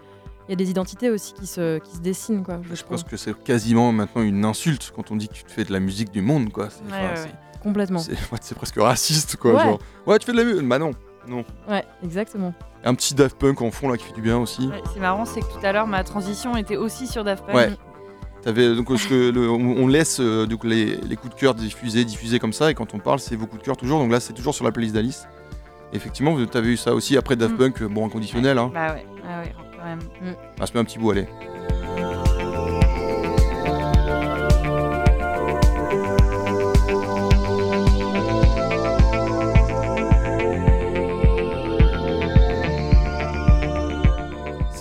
[0.48, 3.16] Il y a des identités aussi qui se, qui se dessinent, quoi, je, pense que
[3.16, 6.10] c'est quasiment maintenant une insulte quand on dit que tu te fais de la musique
[6.10, 6.64] du monde, quoi.
[6.90, 7.30] Ouais, ouais.
[7.62, 7.98] Complètement.
[8.40, 9.54] c'est- presque raciste, quoi.
[9.54, 9.62] Ouais.
[9.62, 10.66] Genre, ouais, tu fais de la musique.
[10.68, 10.90] Bah non,
[11.26, 11.44] non.
[11.68, 12.52] Ouais, exactement.
[12.84, 14.66] Un petit Daft Punk en fond là qui fait du bien aussi.
[14.68, 17.54] Ouais, c'est marrant, c'est que tout à l'heure, ma transition était aussi sur Daft Punk.
[17.54, 17.70] Ouais.
[18.42, 22.04] T'avais donc parce que le- on, laisse euh, donc les, les coups de cœur diffusés,
[22.04, 24.00] diffusés comme ça, et quand on parle, c'est vos coups de cœur toujours.
[24.00, 25.28] Donc là, c'est toujours sur la playlist d'Alice.
[25.92, 27.58] Effectivement, vous avez eu ça aussi après Daft Mm.
[27.58, 28.58] Punk, bon inconditionnel.
[28.58, 28.70] Hein.
[28.74, 30.00] Bah ouais, ouais, ouais, quand même.
[30.60, 31.28] On se met un petit bout, allez.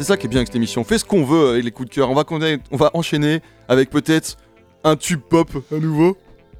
[0.01, 0.81] C'est ça qui est bien avec cette émission.
[0.81, 2.09] On fait ce qu'on veut avec les coups de cœur.
[2.09, 2.23] On va,
[2.71, 4.35] on va enchaîner avec peut-être
[4.83, 6.17] un tube pop à nouveau.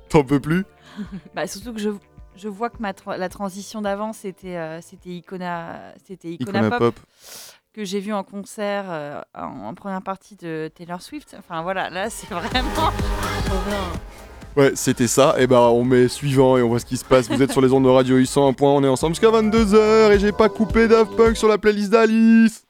[0.10, 0.64] T'en peux plus
[1.36, 1.90] Bah, surtout que je,
[2.36, 6.70] je vois que ma tra- la transition d'avant, c'était euh, c'était Icona, c'était Icona, Icona
[6.78, 7.00] Pop, Pop.
[7.74, 11.36] que j'ai vu en concert euh, en, en première partie de Taylor Swift.
[11.40, 12.92] Enfin voilà, là c'est vraiment.
[14.56, 15.34] Ouais, c'était ça.
[15.40, 17.28] Et bah, on met suivant et on voit ce qui se passe.
[17.28, 18.54] Vous êtes sur les ondes de radio 801.
[18.62, 22.68] On est ensemble jusqu'à 22h et j'ai pas coupé Daft Punk sur la playlist d'Alice.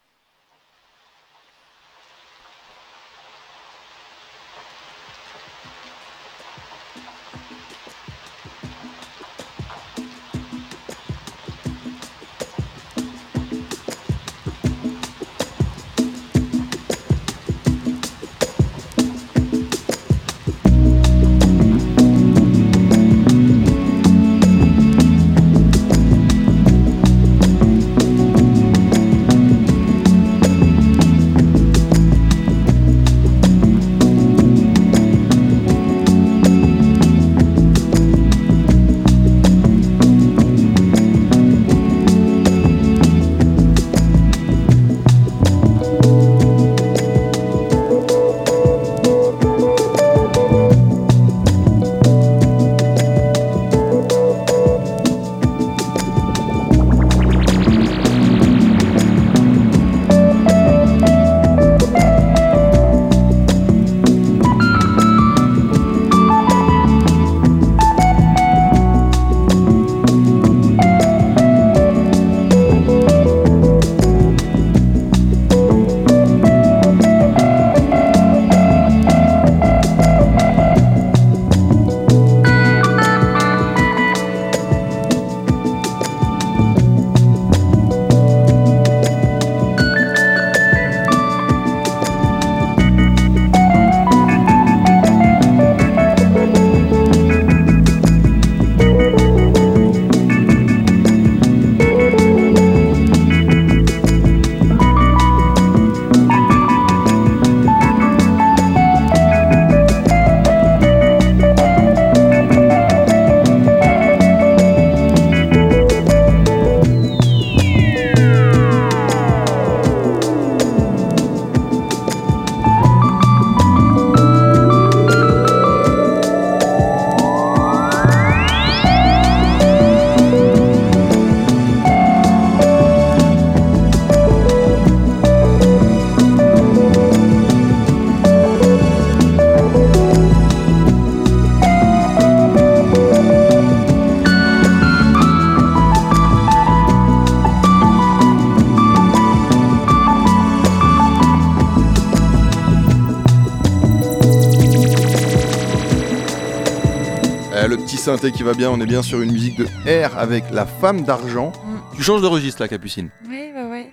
[158.11, 158.69] Synthé qui va bien.
[158.71, 159.65] On est bien sur une musique de
[160.07, 161.51] R avec la femme d'argent.
[161.63, 161.95] Mm.
[161.95, 163.09] Tu changes de registre là, Capucine.
[163.27, 163.91] Oui, ouais, ouais.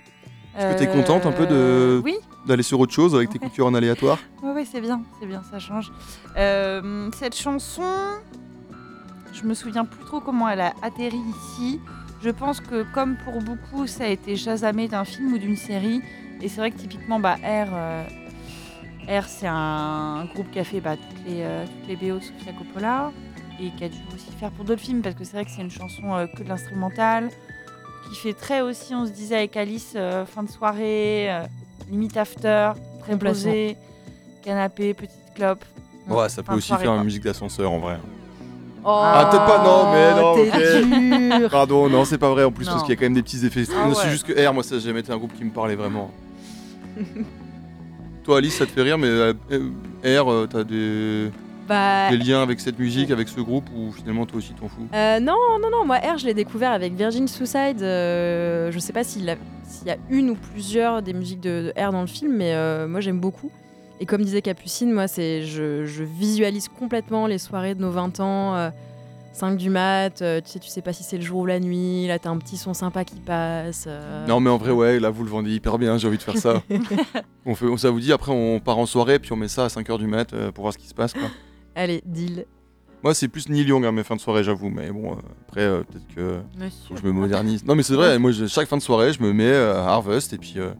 [0.57, 3.51] Est-ce que t'es contente un peu de- Oui, D'aller sur autre chose avec tes coups
[3.51, 4.17] de cœur en aléatoire.
[4.43, 5.91] Oui, oui, c'est bien, c'est bien, ça change.
[6.37, 7.83] Euh, cette chanson,
[9.33, 11.79] je me souviens plus trop comment elle a atterri ici.
[12.21, 16.01] Je pense que, comme pour beaucoup, ça a été chasamé d'un film ou d'une série.
[16.41, 18.03] Et c'est vrai que typiquement, bah, R, euh,
[19.09, 22.23] R c'est un groupe qui a fait bah, toutes, les, euh, toutes les BO de
[22.23, 23.11] Sofia Coppola
[23.61, 25.61] et qui a dû aussi faire pour d'autres films parce que c'est vrai que c'est
[25.61, 27.29] une chanson euh, que de l'instrumental
[28.09, 31.43] qui fait très aussi, on se disait avec Alice, euh, fin de soirée, euh,
[31.91, 33.77] limite after, très posé,
[34.41, 35.63] canapé, petite clope.
[36.07, 37.99] Ouais, ça peut aussi soirée, faire une musique d'ascenseur en vrai.
[38.83, 41.49] Ah, peut-être pas, non, mais non, dur.
[41.51, 42.71] Pardon, non, c'est pas vrai en plus Non.
[42.71, 43.65] parce qu'il y a quand même des petits effets.
[43.75, 44.11] Ah C'est ouais.
[44.11, 46.09] juste que R, moi, ça n'a jamais été un groupe qui me parlait vraiment.
[48.23, 49.07] Toi, Alice, ça te fait rire, mais
[50.03, 51.29] R, t'as des,
[51.69, 54.87] Bah, des liens avec cette musique, avec ce groupe, ou finalement toi aussi t'en fous
[54.93, 57.81] Euh, non, non, non, moi R, je l'ai découvert avec Virgin Suicide.
[57.81, 61.71] euh, je sais pas s'il a- s'il y a une ou plusieurs des musiques de,
[61.75, 63.51] de R dans le film, mais euh, moi j'aime beaucoup.
[64.01, 68.19] Et comme disait Capucine, moi c'est je, je visualise complètement les soirées de nos 20
[68.19, 68.55] ans.
[68.55, 68.69] euh,
[69.31, 71.59] 5 du mat, euh, tu sais, tu sais pas si c'est le jour ou la
[71.59, 73.85] nuit, là t'as un petit son sympa qui passe.
[73.87, 74.25] euh.
[74.27, 76.35] Non, mais en vrai, ouais, là vous le vendez hyper bien, j'ai envie de faire
[76.37, 76.63] ça.
[77.45, 79.67] on fait, ça vous dit, après on part en soirée, puis on met ça à
[79.67, 81.13] 5h du mat euh, pour voir ce qui se passe.
[81.13, 81.29] Quoi.
[81.75, 82.45] Allez, deal.
[83.03, 85.15] Moi, c'est plus Neil Young à mes fins de soirée, j'avoue, mais bon, euh,
[85.47, 86.39] après, euh, peut-être que.
[86.57, 86.95] Faut Monsieur.
[86.95, 87.63] que je me modernise.
[87.65, 89.87] Non mais c'est vrai, moi je- chaque fin de soirée je me mets euh, à
[89.91, 90.71] Harvest et puis euh,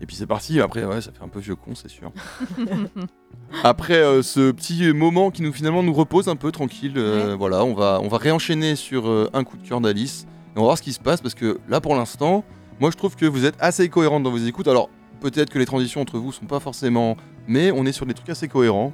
[0.00, 0.60] et puis c'est parti.
[0.60, 2.12] Après ouais ça fait un peu vieux con c'est sûr.
[3.64, 6.98] Après ce petit moment qui nous finalement nous repose un peu tranquille,
[7.38, 10.66] voilà on va on va réenchaîner sur un coup de cœur d'Alice et on va
[10.66, 12.44] voir ce qui se passe parce que là pour l'instant
[12.78, 14.68] moi je trouve que vous êtes assez cohérente dans vos écoutes.
[14.68, 17.16] Alors peut-être que les transitions entre vous sont pas forcément,
[17.46, 18.92] mais on est sur des trucs assez cohérents.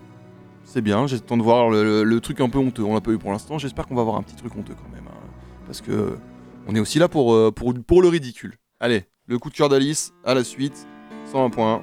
[0.64, 2.82] C'est bien, temps de voir le, truc un peu honteux.
[2.82, 3.58] On l'a pas eu pour l'instant.
[3.58, 5.06] J'espère qu'on va avoir un petit truc honteux quand même.
[5.06, 5.30] hein.
[5.66, 6.16] Parce que
[6.66, 8.56] on est aussi là pour, euh, pour le ridicule.
[8.80, 10.86] Allez, le coup de cœur d'Alice, à la suite,
[11.30, 11.82] 101 points.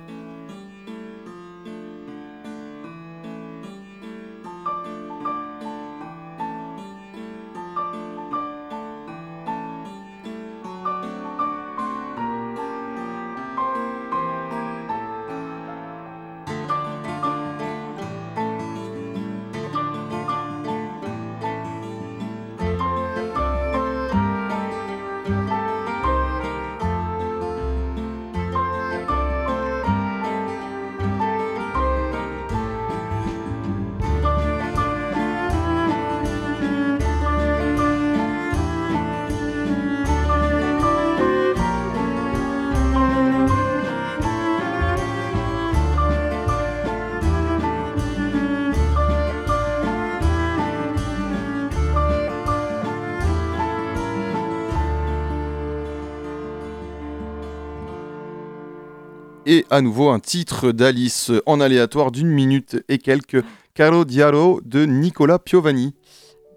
[59.52, 63.44] Et à nouveau un titre d'Alice en aléatoire d'une minute et quelques.
[63.74, 65.94] Caro Diaro de Nicolas Piovani.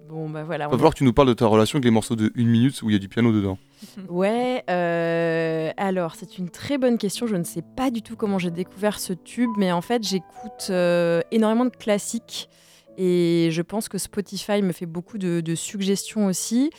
[0.08, 0.68] Bon bah voilà.
[0.68, 2.46] Va est- falloir que tu nous parles de ta relation avec les morceaux de une
[2.48, 3.58] minute où il y a du piano dedans.
[4.08, 7.26] Ouais, euh, alors c'est une très bonne question.
[7.26, 10.68] Je ne sais pas du tout comment j'ai découvert ce tube, mais en fait j'écoute
[10.70, 12.48] euh, énormément de classiques
[12.96, 16.70] et je pense que Spotify me fait beaucoup de, de suggestions aussi.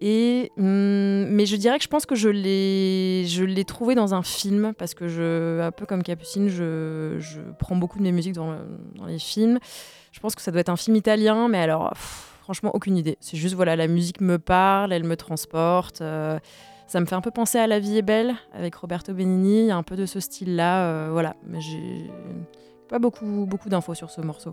[0.00, 4.14] Et, hum, mais je dirais que je pense que je l'ai, je l'ai trouvé dans
[4.14, 8.12] un film parce que je, un peu comme Capucine, je, je prends beaucoup de mes
[8.12, 8.56] musiques dans,
[8.94, 9.58] dans les films.
[10.12, 11.92] Je pense que ça doit être un film italien, mais alors
[12.42, 13.18] franchement aucune idée.
[13.20, 16.00] C'est juste voilà, la musique me parle, elle me transporte.
[16.00, 16.38] euh,
[16.86, 19.84] ça me fait un peu penser à La vie est belle avec Roberto Benigni, un
[19.84, 21.36] peu de ce style-là, euh, voilà.
[21.46, 22.10] Mais j'ai
[22.88, 24.50] pas beaucoup, beaucoup d'infos sur ce morceau.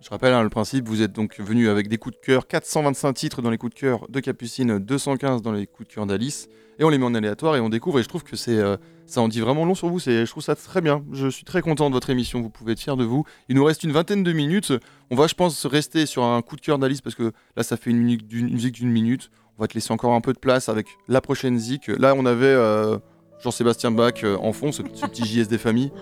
[0.00, 3.12] Je rappelle hein, le principe, vous êtes donc venu avec des coups de cœur, 425
[3.12, 6.48] titres dans les coups de cœur de Capucine, 215 dans les coups de cœur d'Alice,
[6.78, 8.78] et on les met en aléatoire et on découvre, et je trouve que c'est, euh,
[9.04, 11.44] ça en dit vraiment long sur vous, c'est, je trouve ça très bien, je suis
[11.44, 13.24] très content de votre émission, vous pouvez être fiers de vous.
[13.50, 14.72] Il nous reste une vingtaine de minutes,
[15.10, 17.76] on va je pense rester sur un coup de cœur d'Alice, parce que là ça
[17.76, 20.32] fait une, minute, d'une, une musique d'une minute, on va te laisser encore un peu
[20.32, 21.88] de place avec la prochaine zik.
[21.88, 22.96] Là on avait euh,
[23.44, 25.92] Jean-Sébastien Bach euh, en fond, ce, ce petit JS des familles.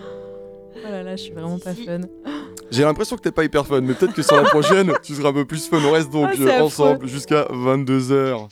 [0.77, 1.99] Oh là là, je suis vraiment pas fun.
[2.71, 5.29] J'ai l'impression que t'es pas hyper fun, mais peut-être que sur la prochaine, tu seras
[5.29, 5.79] un peu plus fun.
[5.83, 8.47] On reste donc Ah, euh, ensemble jusqu'à 22h.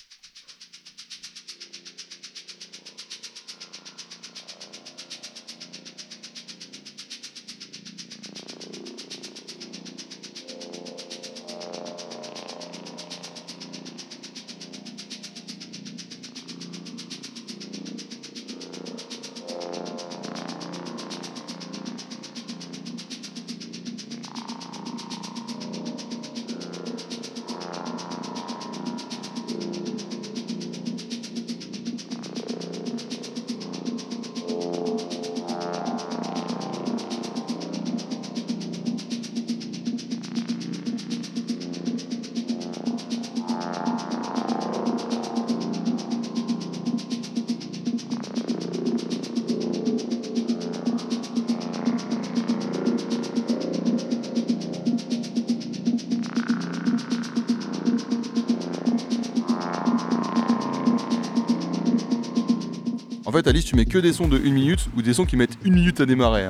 [63.38, 65.58] Fait, Alice, tu mets que des sons de 1 minute ou des sons qui mettent
[65.66, 66.48] 1 minute à démarrer.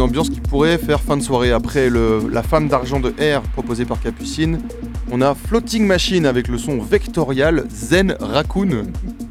[0.00, 1.52] Ambiance qui pourrait faire fin de soirée.
[1.52, 4.60] Après la femme d'argent de R proposée par Capucine,
[5.10, 8.84] on a Floating Machine avec le son vectorial Zen Raccoon.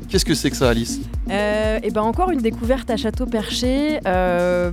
[0.09, 3.99] Qu'est-ce que c'est que ça, Alice Euh, et ben encore une découverte à Château Perché.
[4.07, 4.72] Euh,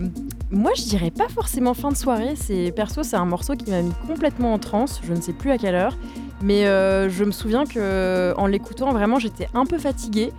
[0.51, 2.35] moi, je dirais pas forcément fin de soirée.
[2.37, 5.01] C'est perso, c'est un morceau qui m'a mis complètement en transe.
[5.03, 5.97] Je ne sais plus à quelle heure,
[6.41, 10.33] mais euh, je me souviens que en l'écoutant, vraiment, j'étais un peu fatiguée.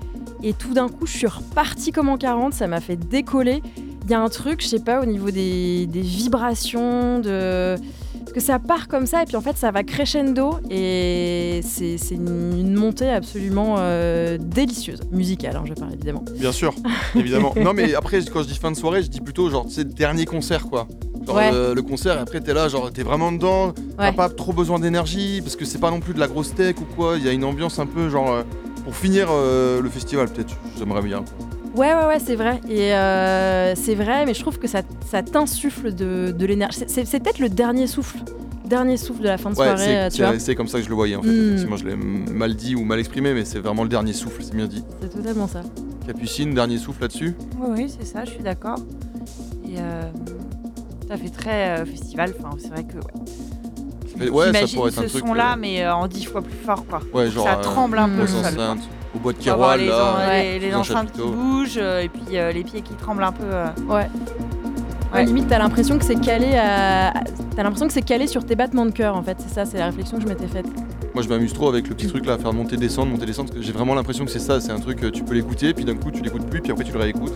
[0.43, 2.53] Et tout d'un coup, je suis repartie comme en 40.
[2.53, 3.61] Ça m'a fait décoller.
[4.05, 7.75] Il y a un truc, je sais pas, au niveau des, des vibrations, de
[8.19, 11.97] parce que ça part comme ça et puis en fait ça va crescendo et c'est
[12.11, 16.23] une, montée absolument euh, délicieuse, musicale, hein, je parle évidemment.
[16.37, 16.73] Bien sûr,
[17.15, 17.53] évidemment.
[17.61, 19.89] non, mais après, quand je dis fin de soirée, je dis plutôt genre, c'est le
[19.93, 20.87] dernier concert, quoi.
[21.25, 21.51] Genre Ouais.
[21.51, 24.79] le, le concert, et après t'es là, genre t'es vraiment dedans, t'as pas trop besoin
[24.79, 27.29] d'énergie, parce que c'est pas non plus de la grosse tech ou quoi, il y
[27.29, 28.31] a une ambiance un peu genre.
[28.31, 28.43] euh,
[28.83, 31.23] pour finir euh, le festival, peut-être, j'aimerais bien.
[31.75, 32.61] Ouais, ouais, ouais, c'est vrai.
[32.69, 36.79] Et euh, c'est vrai, mais je trouve que ça, ça t'insuffle de, de l'énergie.
[36.87, 38.19] C'est- peut-être le dernier souffle.
[38.65, 40.33] Dernier souffle de la fin de Ouais, soirée, c'est- tu vois.
[40.33, 41.27] c'est c'est comme ça que je le voyais en fait.
[41.29, 41.47] Mm.
[41.49, 44.55] Effectivement, je l'ai mal dit ou mal exprimé, mais c'est vraiment le dernier souffle, c'est
[44.55, 44.83] bien dit.
[45.01, 45.61] C'est totalement ça.
[46.07, 48.77] Capucine, dernier souffle là-dessus Oui, oui, c'est ça, je suis d'accord.
[49.67, 50.03] Et euh,
[51.07, 52.33] ça fait très euh, festival.
[52.39, 53.23] Enfin, c'est vrai que ouais.
[54.17, 55.27] Mais Ouais, ça pourrait être un ce truc.
[55.27, 57.01] son-là, euh, mais euh, en dix fois plus fort, quoi.
[57.13, 57.45] ouais, genre.
[57.45, 58.41] ça euh, tremble un peu le sol.
[59.15, 59.37] Au bois de
[59.77, 60.13] les, là.
[60.13, 62.81] en- Ouais, les, les dans le enceintes qui bougent euh, et puis euh, les pieds
[62.81, 63.43] qui tremblent un peu.
[63.45, 63.65] euh.
[63.87, 64.07] Ouais.
[65.13, 65.23] Ouais.
[65.25, 67.13] limite, t'as l'impression que c'est calé à.
[67.55, 69.37] T'as l'impression que c'est calé sur tes battements de cœur, en fait.
[69.39, 70.65] C'est ça, c'est la réflexion que je m'étais faite.
[71.13, 73.47] Moi je m'amuse trop avec le petit truc là, à faire monter descendre, monter descendre,
[73.47, 75.73] parce que j'ai vraiment l'impression que c'est ça, c'est un truc, euh, tu peux l'écouter,
[75.73, 77.31] puis d'un coup tu l'écoutes plus, puis après tu le réécoutes.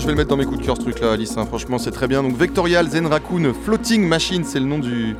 [0.00, 1.44] Moi je vais le mettre dans mes coups de cœur ce truc là Alice, hein.
[1.44, 2.22] franchement c'est très bien.
[2.22, 5.14] Donc Vectorial Zen Raccoon Floating Machine, c'est le nom du,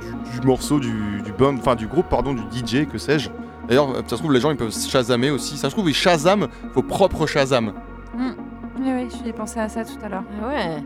[0.00, 3.30] du, du morceau, du, du band, enfin du groupe pardon, du DJ, que sais-je.
[3.68, 5.94] D'ailleurs, euh, ça se trouve les gens ils peuvent shazamer aussi, ça se trouve ils
[5.94, 7.74] shazam vos propres shazam.
[8.18, 8.24] Oui,
[8.80, 10.24] oui, j'ai pensé à ça tout à l'heure.
[10.42, 10.82] Ah ouais.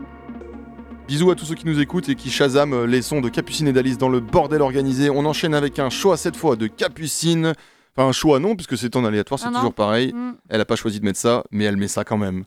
[1.07, 3.67] Bisous à tous ceux qui nous écoutent et qui shazam euh, les sons de Capucine
[3.67, 5.09] et d'Alice dans le bordel organisé.
[5.09, 7.53] On enchaîne avec un choix cette fois de Capucine.
[7.97, 10.13] Enfin, un choix non, puisque c'est en aléatoire, c'est Ah toujours pareil.
[10.13, 10.35] Mm.
[10.49, 12.45] Elle a pas choisi de mettre ça, mais elle met ça quand même.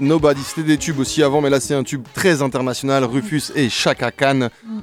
[0.00, 0.42] Nobody.
[0.42, 3.04] C'était des tubes aussi avant, mais là c'est un tube très international.
[3.04, 4.48] Rufus et Chaka Khan.
[4.64, 4.80] Mm.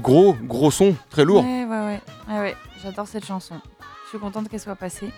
[0.00, 1.44] Gros, gros son, très lourd.
[1.44, 2.00] Ouais, ouais, ouais.
[2.28, 2.56] Ouais, ouais.
[2.82, 3.54] J'adore cette chanson.
[4.04, 5.10] Je suis contente qu'elle soit passée.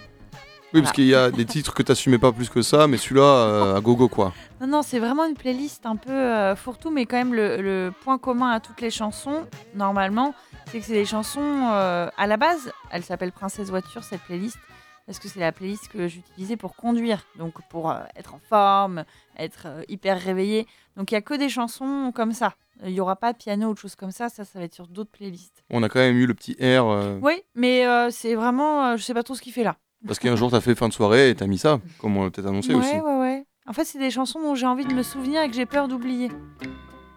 [0.75, 3.23] Oui, parce qu'il y a des titres que t'assumais pas plus que ça, mais celui-là,
[3.23, 4.33] euh, à gogo quoi.
[4.61, 7.93] Non, non, c'est vraiment une playlist un peu euh, fourre-tout, mais quand même le, le
[8.05, 10.35] point commun à toutes les chansons, normalement,
[10.71, 12.73] c'est que c'est des chansons euh, à la base.
[12.91, 14.59] Elle s'appelle Princesse Voiture, cette playlist,
[15.07, 19.05] parce que c'est la playlist que j'utilisais pour conduire, donc pour euh, être en forme,
[19.39, 20.67] être euh, hyper réveillé.
[20.97, 22.55] Donc il y a que des chansons comme ça.
[22.85, 24.75] Il y aura pas de piano ou de choses comme ça, ça, ça va être
[24.75, 25.63] sur d'autres playlists.
[25.71, 29.15] On a quand même eu le petit air, euh, Oui, mais c'est vraiment, je sais
[29.15, 29.77] pas trop ce qu'il fait là.
[30.07, 32.43] parce qu'un jour t'as fait fin de soirée et t'as mis ça, comme on t'a
[32.43, 32.95] annoncé ouais, aussi.
[32.97, 33.47] ouais, ouais.
[33.69, 35.89] En fait, c'est des chansons dont j'ai envie de me souvenir et que j'ai peur
[35.89, 36.31] d'oublier.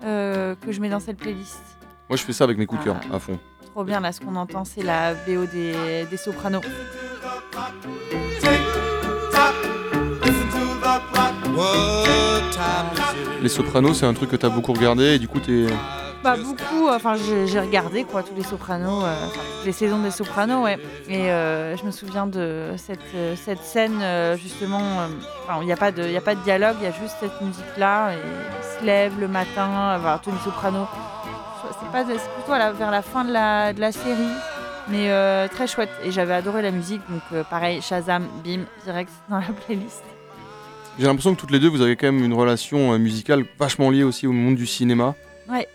[0.02, 1.62] que je mets dans cette playlist.
[2.08, 3.16] Moi je fais ça avec mes coups de cœur, Ah.
[3.16, 3.38] à fond.
[3.72, 6.62] Trop bien, là, ce qu'on entend, c'est la BO des, des sopranos.
[13.42, 15.68] Les Sopranos, c'est un truc que t'as beaucoup regardé et du coup t'es.
[16.22, 19.16] Pas beaucoup, enfin, j'ai regardé, quoi, tous les sopranos, euh,
[19.66, 20.78] les saisons des sopranos, ouais.
[21.08, 25.08] Et euh, je me souviens de cette, euh, cette scène, euh, justement, euh,
[25.62, 28.16] il n'y a, pas de- a pas de dialogue, il y a juste cette musique-là,
[28.16, 30.86] et il se lève le matin, voir Tony Soprano.
[31.94, 34.34] C'est plutôt la- vers la fin de la, de la série,
[34.90, 35.90] mais euh, très chouette.
[36.04, 40.04] Et j'avais adoré la musique, donc euh, pareil, Shazam, bim, direct dans la playlist.
[40.98, 43.90] J'ai l'impression que toutes les deux vous avez quand même une relation euh, musicale vachement
[43.90, 45.16] liée aussi au monde du cinéma.
[45.50, 45.68] Ouais,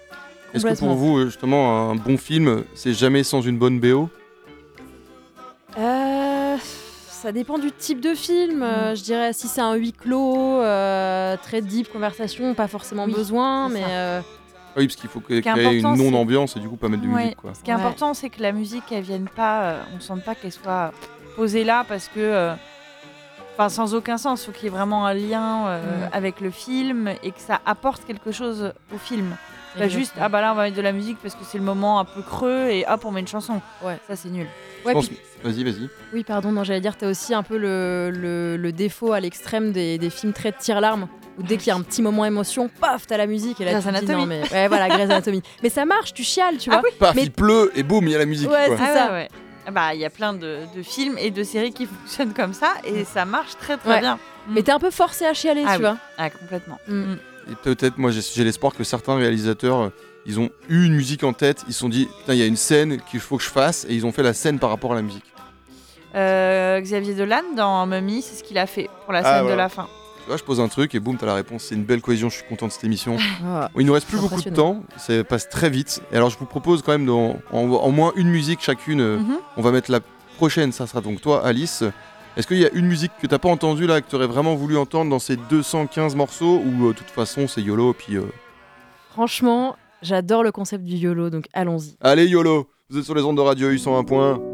[0.53, 4.09] Est-ce que pour vous, euh, justement, un bon film, c'est jamais sans une bonne BO
[5.79, 6.57] Euh,
[7.09, 8.63] ça dépend du type de film.
[8.63, 13.15] euh, je dirais si c'est un huis clos, euh, très deep conversation, pas forcément Oui,
[13.15, 14.21] besoin, mais euh,
[14.77, 17.03] Ah Oui, parce qu'il faut créer une important, c'est- non-ambiance et du coup pas mettre
[17.05, 17.23] de Ouais.
[17.23, 17.37] musique.
[17.37, 17.55] Quoi.
[17.55, 17.81] Ce qui est Ouais.
[17.81, 20.93] important, c'est que la musique, elle vienne pas, euh, on sente pas qu'elle soit
[21.37, 22.55] posée là parce que, euh,
[23.55, 24.43] enfin, sans aucun sens.
[24.43, 26.11] Il faut qu'il y ait vraiment un lien euh, Mm.
[26.13, 29.37] avec le film et que ça apporte quelque chose au film.
[29.77, 31.65] Pas juste, ah bah là, on va mettre de la musique parce que c'est le
[31.65, 33.61] moment un peu creux et hop, on met une chanson.
[33.83, 33.99] Ouais.
[34.07, 34.47] Ça, c'est nul.
[34.87, 35.89] Ouais, Je pense- puis- Vas-y, vas-y.
[36.13, 39.73] oui, pardon, non, j'allais dire, t'as aussi un peu le, le- le défaut à l'extrême
[39.73, 41.09] des, des films très tire-larme.
[41.37, 43.73] Où dès qu'il y a un petit moment émotion, paf, t'as la musique et là
[43.73, 44.21] Grey's tu te dis, Anatomy.
[44.21, 45.43] non mais ouais voilà Grey's Anatomy.
[45.65, 46.81] mais ça marche, tu chiales, tu vois.
[47.01, 48.49] Paf, Mais- il pleut et boum, il y a la musique.
[48.49, 48.77] Ouais, quoi.
[48.77, 49.07] C'est Ah ça.
[49.07, 49.29] ouais, ouais.
[49.67, 52.53] Ah Bah, il y a plein de, de films et de séries qui fonctionnent comme
[52.55, 54.01] ça et ça marche très très Ouais.
[54.01, 54.19] bien.
[54.49, 55.81] Mais t'es un peu forcé à chialer, Ah tu oui.
[55.83, 55.97] vois.
[56.19, 56.79] Ah, complètement.
[56.89, 56.95] Mm.
[57.13, 57.19] Mm.
[57.53, 59.89] Et peut-être, moi j'ai j'ai l'espoir que certains réalisateurs, euh,
[60.27, 62.47] ils ont eu une musique en tête, ils se sont dit, putain, il y a
[62.47, 64.93] une scène qu'il faut que je fasse, et ils ont fait la scène par rapport
[64.93, 65.25] à la musique.
[66.15, 69.47] Euh, Xavier Dolan dans Mummy, c'est ce qu'il a fait pour la Ah, scène de
[69.49, 69.57] voilà.
[69.65, 69.89] la fin.
[70.25, 71.65] Tu vois, je pose un truc et boum, t'as la réponse.
[71.65, 73.17] C'est une belle cohésion, je suis content de cette émission.
[73.47, 76.03] Ah, Il nous reste plus beaucoup de temps, ça passe très vite.
[76.11, 79.37] Et alors, je vous propose quand même, en, en, moins une musique chacune, euh, mhm.
[79.59, 80.01] on va mettre la
[80.39, 81.85] prochaine, ça sera donc toi, Alice.
[82.39, 84.79] Est-ce qu'il y a une musique que t'as pas entendue là, que t'aurais vraiment voulu
[84.79, 88.17] entendre dans ces 215 morceaux, ou euh, de toute façon, c'est YOLO, et puis.
[88.17, 88.23] Euh...
[89.11, 91.97] Franchement, j'adore le concept du YOLO, donc allons-y.
[92.01, 94.54] Allez, YOLO Vous êtes sur les ondes de radio U101.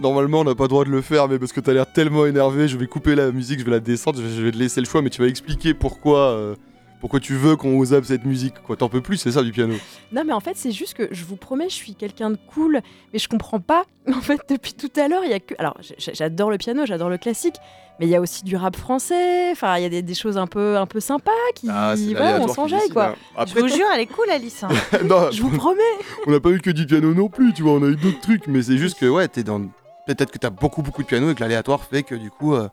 [0.00, 2.26] Normalement, on n'a pas le droit de le faire, mais parce que t'as l'air tellement
[2.26, 4.56] énervé, je vais couper la musique, je vais la descendre, je vais, je vais te
[4.56, 6.54] laisser le choix, mais tu vas expliquer pourquoi, euh,
[7.02, 8.54] pourquoi tu veux qu'on zappe cette musique.
[8.64, 9.74] Quoi, t'en peux plus, c'est ça du piano.
[10.12, 12.80] Non, mais en fait, c'est juste que je vous promets, je suis quelqu'un de cool,
[13.12, 13.82] mais je comprends pas.
[14.08, 15.54] En fait, depuis tout à l'heure, il y a que.
[15.58, 17.54] Alors, j'adore le piano, j'adore le classique,
[18.00, 19.50] mais il y a aussi du rap français.
[19.52, 21.68] Enfin, il y a des, des choses un peu, un peu sympas qui.
[21.70, 23.08] Ah, c'est voilà, on s'enjaille, quoi.
[23.10, 23.14] hein.
[23.36, 24.64] Je Après, vous jure, elle est cool, Alice.
[24.64, 24.68] hein.
[25.04, 25.82] non, Je vous promets.
[26.26, 28.20] on n'a pas eu que du piano non plus, tu vois, on a eu d'autres
[28.20, 29.60] trucs, mais c'est juste que, ouais, t'es dans.
[30.06, 32.54] Peut-être que t'as beaucoup, beaucoup de piano et que l'aléatoire fait que du coup.
[32.54, 32.68] euh,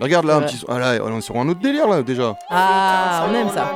[0.00, 0.64] Regarde là, un petit.
[0.68, 2.34] Ah là, on est sur un autre délire là déjà.
[2.50, 3.70] Ah, on aime ça.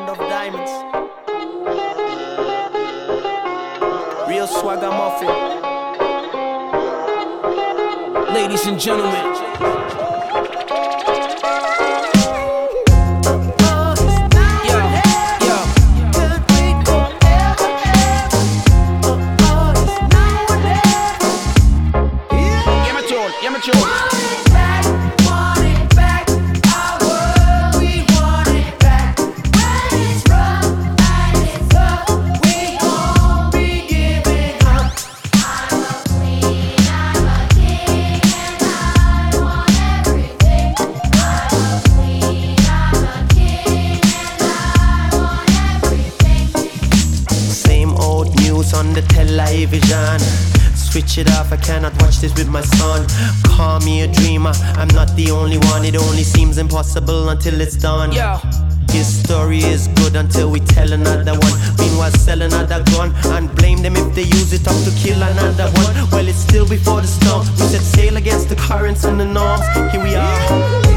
[4.26, 5.32] Real swagger muffin.
[8.34, 9.35] Ladies and gentlemen.
[51.16, 53.06] Switch it off, I cannot watch this with my son.
[53.44, 55.82] Call me a dreamer, I'm not the only one.
[55.82, 58.12] It only seems impossible until it's done.
[58.12, 58.38] Yeah.
[58.90, 61.54] His story is good until we tell another one.
[61.78, 65.70] Meanwhile, sell another gun and blame them if they use it up to kill another
[65.80, 66.10] one.
[66.10, 67.46] Well, it's still before the storm.
[67.56, 69.66] We set sail against the currents and the norms.
[69.92, 70.95] Here we are.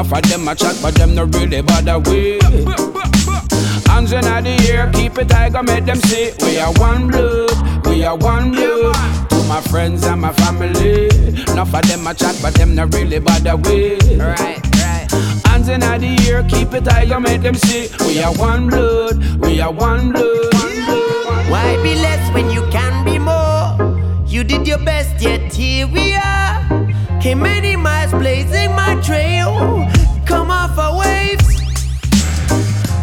[0.00, 2.42] Enough of them a chat, but them not really bother with.
[3.86, 8.02] Hands in the air, keep it tiger, make them see we are one blood, we
[8.04, 9.30] are one blood.
[9.30, 11.08] To my friends and my family,
[11.52, 14.18] enough of them a chat, but them not really bother with.
[14.18, 15.06] Right, right.
[15.46, 19.60] Hands in the air, keep it tiger, make them see we are one blood, we
[19.60, 20.54] are one blood.
[21.50, 24.24] Why be less when you can be more?
[24.26, 26.59] You did your best, yet here we are.
[27.20, 29.86] Came many miles blazing my trail.
[30.24, 31.60] Come off our waves.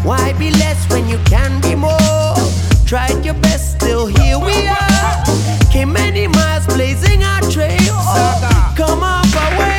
[0.03, 2.35] Why be less when you can be more?
[2.87, 5.23] Tried your best, still here we are.
[5.71, 7.95] Came many miles blazing our trail.
[8.75, 9.76] Come off our waves.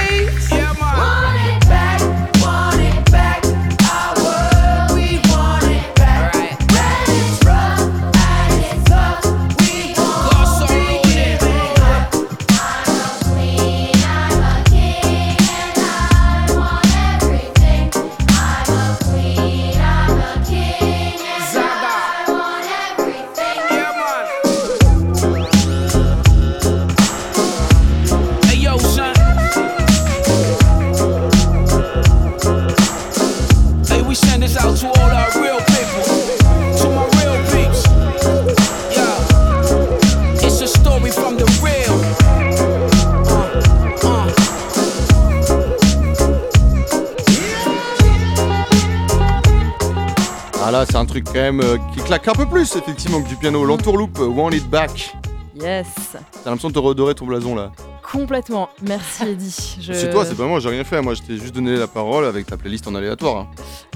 [51.22, 53.64] Truc quand même euh, qui claque un peu plus, effectivement, que du piano.
[53.64, 55.14] L'entourloupe, euh, Want It Back.
[55.60, 57.72] Yes, T'as l'impression de te redorer ton blason là.
[58.12, 58.68] complètement.
[58.86, 59.76] Merci Eddy.
[59.80, 61.02] Je- C'est toi, c'est pas moi, j'ai rien fait.
[61.02, 63.38] Moi, je t'ai juste donné la parole avec ta playlist en aléatoire.
[63.38, 63.48] hein.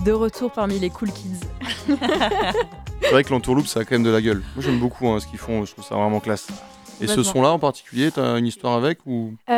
[0.04, 1.38] De retour parmi les cool kids.
[3.00, 4.42] C'est vrai que l'entourloupe, ça a quand même de la gueule.
[4.56, 6.48] Moi, j'aime beaucoup hein, ce qu'ils font, je trouve ça vraiment classe.
[7.00, 9.34] Et ce son-là en particulier, t'as une histoire avec ou?
[9.50, 9.52] Euh,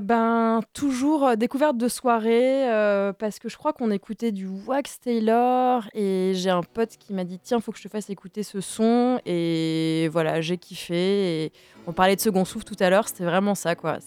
[0.00, 5.00] ben, toujours euh, découverte de soirée, euh, parce que je crois qu'on écoutait du Wax
[5.00, 8.42] Taylor, et j'ai un pote qui m'a dit Tiens, faut que je te fasse écouter
[8.42, 11.44] ce son, et voilà, j'ai kiffé.
[11.44, 11.52] Et
[11.86, 13.98] on parlait de second souffle tout à l'heure, c'était vraiment ça, quoi.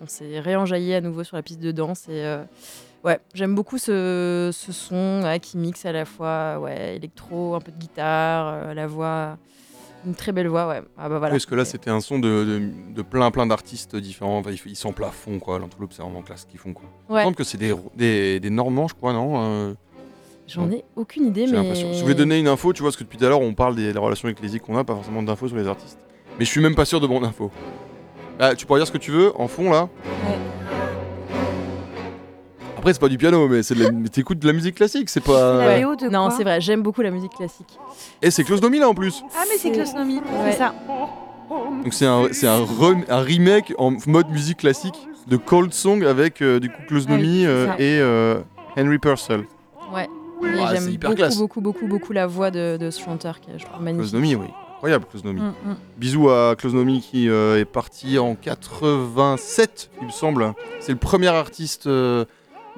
[0.00, 2.42] On s'est réenjaillé à nouveau sur la piste de danse, et euh,
[3.04, 7.78] ouais, j'aime beaucoup ce, son qui mixe à la fois ouais, électro, un peu de
[7.78, 9.38] guitare, la voix.
[10.06, 10.82] Une très belle voix, ouais.
[10.96, 11.32] Ah bah voilà.
[11.32, 12.62] Parce que là, c'était un son de, de,
[12.94, 14.38] de plein plein d'artistes différents.
[14.38, 15.58] Enfin, ils, sont plafond, quoi.
[15.58, 16.84] L'entourloupe, c'est vraiment classe ce qu'ils font, quoi.
[17.10, 17.22] Il Ouais.
[17.24, 19.74] semble que c'est des, des, des Normands, je crois, non Euh,
[20.46, 21.74] J'en ai aucune idée, mais.
[21.74, 23.74] Je voulais donner une info, tu vois, parce que depuis tout à l'heure, on parle
[23.74, 25.98] des, des relations ecclésiques qu'on a, pas forcément d'infos sur les artistes.
[26.38, 27.50] Mais je suis même pas sûr de mon info.
[28.38, 30.38] Ah, tu pourrais dire ce que tu veux, en fond, là Ouais.
[32.86, 33.90] Après, c'est pas du piano, mais c'est de la...
[33.90, 35.56] mais t'écoutes de la musique classique, c'est pas...
[35.66, 37.80] La VO de Non, quoi c'est vrai, j'aime beaucoup la musique classique.
[38.22, 40.52] Et c'est Klaus Nomi, là, en plus Ah, mais c'est Klosnomi, Ouais.
[40.52, 40.72] c'est ça.
[41.82, 44.94] Donc c'est un, c'est un, rem- un remake en mode musique classique
[45.26, 47.74] de Cold Song avec, euh, du coup, Klaus Nomi c'est euh, ça.
[47.80, 48.38] et euh,
[48.78, 49.40] Henry Purcell.
[49.92, 50.04] Ouais.
[50.04, 51.38] Et Ah, c'est j'aime hyper beaucoup, classe.
[51.38, 54.14] beaucoup, beaucoup, beaucoup la voix de, de ce chanteur qui est, je trouve, Klaus magnifique.
[54.14, 54.46] Nomi, oui.
[54.76, 55.40] Incroyable, Klaus Nomi.
[55.40, 55.76] Mm, mm.
[55.96, 60.52] Bisous à Klaus Nomi qui euh, est parti en 87, il me semble.
[60.78, 62.24] C'est le premier artiste euh,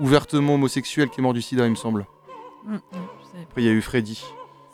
[0.00, 2.06] ouvertement homosexuel qui est mort du sida, il me semble.
[2.66, 2.78] Mm, mm.
[3.48, 4.22] Après, il y a eu Freddy.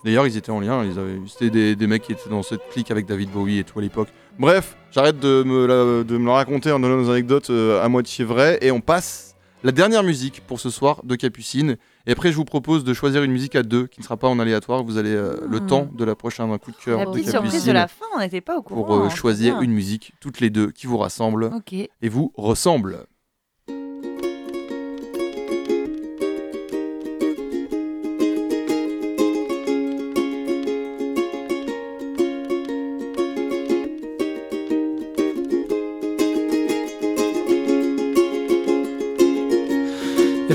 [0.05, 0.85] D'ailleurs, ils étaient en lien.
[0.85, 1.19] Ils avaient...
[1.27, 3.83] C'était des, des mecs qui étaient dans cette clique avec David Bowie et tout à
[3.83, 4.09] l'époque.
[4.39, 7.89] Bref, j'arrête de me, la, de me la raconter en donnant des anecdotes euh, à
[7.89, 8.59] moitié vraies.
[8.61, 11.77] Et on passe la dernière musique pour ce soir de Capucine.
[12.07, 14.29] Et après, je vous propose de choisir une musique à deux qui ne sera pas
[14.29, 14.83] en aléatoire.
[14.85, 15.67] Vous allez euh, le Hmm.
[15.67, 18.05] temps de la prochaine coup de cœur La de petite Capucine surprise de la fin,
[18.15, 18.83] on n'était pas au courant.
[18.85, 23.07] pour euh, hein, choisir une musique, toutes les deux, qui vous rassemble et vous ressemble.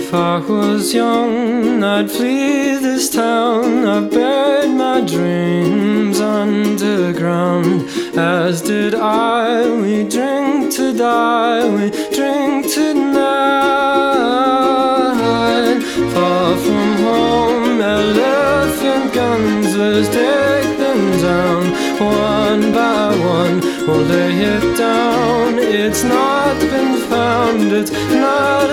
[0.09, 3.85] If I was young, I'd flee this town.
[3.85, 7.87] I buried my dreams underground,
[8.17, 9.69] as did I.
[9.69, 13.29] We drink to die, we drink tonight.
[16.15, 23.59] Far from home, elephant guns, let's take them down one by one.
[23.85, 25.59] We'll lay it down.
[25.59, 28.68] It's not been found, it's not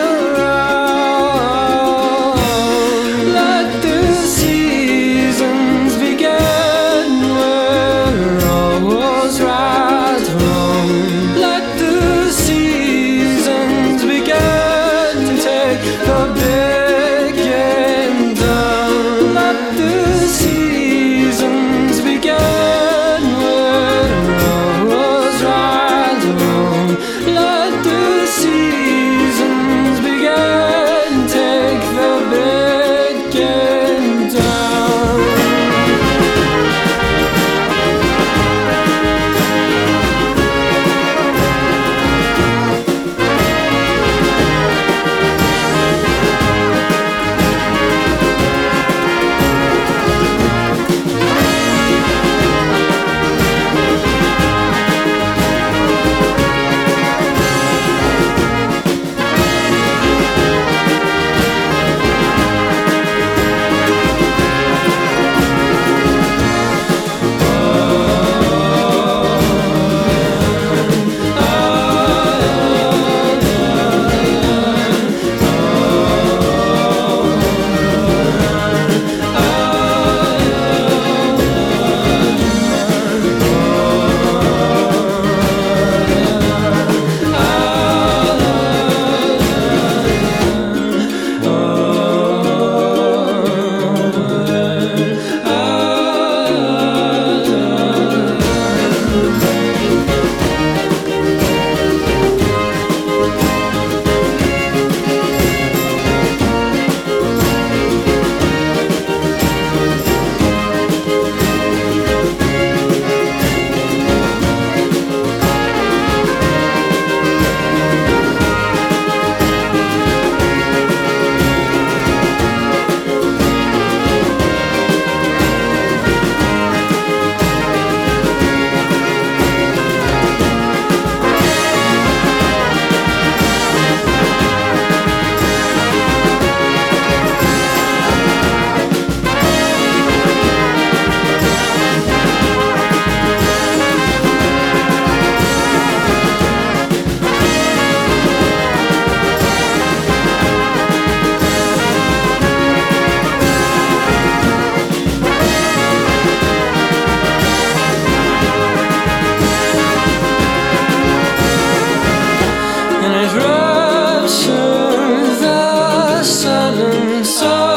[167.27, 167.76] so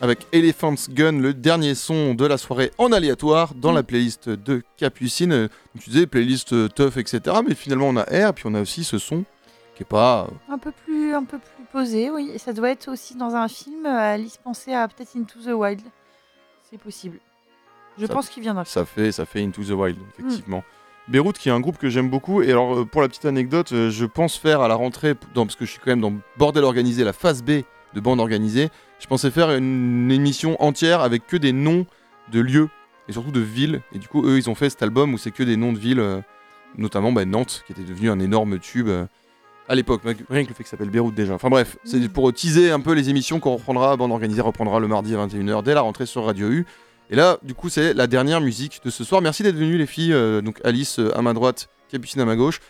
[0.00, 4.62] Avec Elephant's Gun, le dernier son de la soirée en aléatoire dans la playlist de
[4.76, 5.48] Capucine.
[5.80, 7.20] Tu disais playlist euh, tough, etc.
[7.46, 9.24] Mais finalement, on a Air, puis on a aussi ce son
[9.76, 10.22] qui est pas.
[10.28, 12.30] euh, Un peu plus, un peu plus posé, oui.
[12.34, 13.86] Et ça doit être aussi dans un film.
[13.86, 15.80] euh, Alice pensait à peut-être Into the Wild.
[16.70, 17.18] C'est possible.
[17.98, 18.64] Je Ça- pense qu'il vient d'un.
[18.64, 20.62] Ça fait, ça fait Into the Wild, effectivement.
[21.08, 22.40] Beyrouth, qui est un groupe que j'aime beaucoup.
[22.42, 25.64] Et alors, pour la petite anecdote, je pense faire à la rentrée, dans, parce que
[25.64, 27.62] je suis quand même dans Bordel Organisé, la phase B
[27.94, 28.68] de bande organisée,
[28.98, 31.86] je pensais faire une émission entière avec que des noms
[32.32, 32.68] de lieux
[33.08, 33.82] et surtout de villes.
[33.92, 35.78] Et du coup, eux, ils ont fait cet album où c'est que des noms de
[35.78, 36.20] villes, euh,
[36.76, 38.88] notamment bah, Nantes, qui était devenu un énorme tube.
[38.88, 39.06] euh,
[39.68, 41.34] à l'époque, rien que le fait que ça s'appelle Beyrouth déjà.
[41.34, 44.88] Enfin bref, c'est pour teaser un peu les émissions qu'on reprendra, Bande Organisée reprendra le
[44.88, 46.66] mardi à 21h dès la rentrée sur Radio U.
[47.08, 49.22] Et là, du coup, c'est la dernière musique de ce soir.
[49.22, 50.12] Merci d'être venus, les filles.
[50.12, 52.60] Euh, donc, Alice à ma droite, Capucine à ma gauche.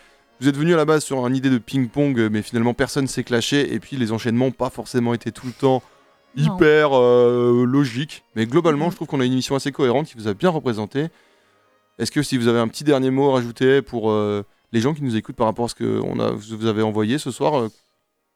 [0.41, 3.07] Vous êtes venus à la base sur une idée de ping-pong, euh, mais finalement, personne
[3.07, 3.73] s'est clashé.
[3.75, 5.83] Et puis, les enchaînements n'ont pas forcément été tout le temps
[6.35, 8.23] hyper euh, logiques.
[8.35, 8.91] Mais globalement, Mhm.
[8.91, 11.07] je trouve qu'on a une émission assez cohérente qui vous a bien représenté.
[11.99, 14.95] Est-ce que si vous avez un petit dernier mot à rajouter pour euh, les gens
[14.95, 17.69] qui nous écoutent par rapport à ce que on a, vous avez envoyé ce soir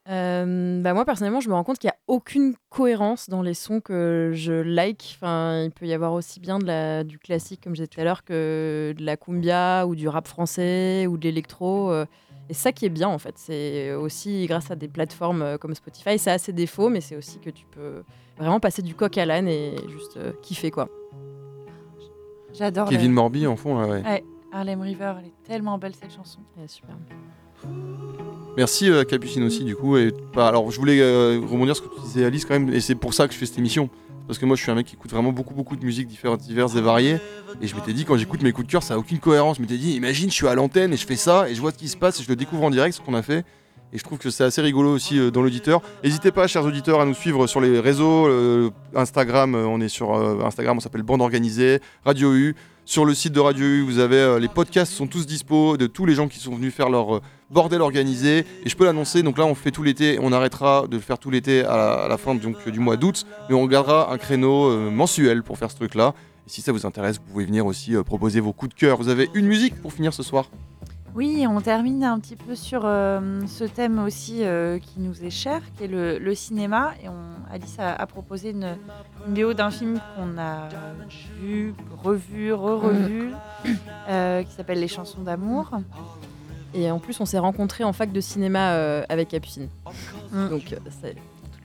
[0.09, 3.53] euh, bah moi personnellement, je me rends compte qu'il n'y a aucune cohérence dans les
[3.55, 5.17] sons que je like.
[5.17, 7.99] Enfin, il peut y avoir aussi bien de la, du classique, comme je disais tout
[8.01, 11.89] à l'heure, que de la cumbia ou du rap français ou de l'électro.
[11.91, 12.05] euh,
[12.47, 15.73] et ça qui est bien en fait, c'est aussi grâce à des plateformes euh, comme
[15.73, 18.03] Spotify, ça a ses défauts, mais c'est aussi que tu peux
[18.37, 20.87] vraiment passer du coq à l'âne et juste euh, kiffer quoi.
[22.53, 24.03] J'adore Kevin le- Morby en fond là, ouais.
[24.03, 26.39] Ouais, Harlem River, elle est tellement belle cette chanson.
[26.55, 26.95] Ouais, super.
[28.57, 31.89] Merci euh, Capucine aussi du coup et bah, alors je voulais euh, rebondir sur ce
[31.89, 33.89] que tu disais Alice quand même et c'est pour ça que je fais cette émission.
[34.27, 36.41] Parce que moi je suis un mec qui écoute vraiment beaucoup beaucoup de musique différentes
[36.41, 37.17] diverses et variées.
[37.61, 39.57] Et je m'étais dit quand j'écoute mes coups de cœur ça a aucune cohérence.
[39.57, 41.71] Je m'étais dit imagine je suis à l'antenne et je fais ça et je vois
[41.71, 43.45] ce qui se passe et je le découvre en direct ce qu'on a fait
[43.95, 46.99] et je trouve que c'est assez rigolo aussi euh, dans l'auditeur n'hésitez pas chers auditeurs
[47.01, 50.13] à nous suivre sur les réseaux euh, Instagram euh, on est sur
[50.45, 52.55] Instagram on s'appelle Bande Organisée Radio U
[52.87, 56.05] sur le site de Radio U, vous avez les podcasts sont tous dispo de tous
[56.05, 57.19] les gens qui sont venus faire leur
[57.49, 58.45] bordel organisé.
[58.63, 61.31] Et je peux l'annoncer, donc là on fait tout l'été, on arrêtera de faire tout
[61.31, 64.69] l'été à, la- à la fin donc, du mois d'août, mais on gardera un créneau
[64.91, 66.13] mensuel pour faire ce truc-là.
[66.45, 68.97] Et si ça vous intéresse, vous pouvez venir aussi proposer vos coups de cœur.
[68.97, 70.51] Vous avez une musique pour finir ce soir?
[71.15, 75.29] Oui, on termine un petit peu sur euh, ce thème aussi euh, qui nous est
[75.29, 76.91] cher, qui est le, le cinéma.
[77.01, 77.13] Et on,
[77.49, 78.75] Alice a, a proposé une,
[79.25, 80.67] une BO d'un film qu'on a
[81.39, 83.31] vu, revu, re-revu,
[84.09, 85.71] euh, qui s'appelle Les chansons d'amour.
[86.73, 88.71] Et en plus, on s'est rencontrés en fac de cinéma
[89.07, 89.69] avec Capucine.
[90.33, 90.49] Mm.
[90.49, 91.15] Donc c'est.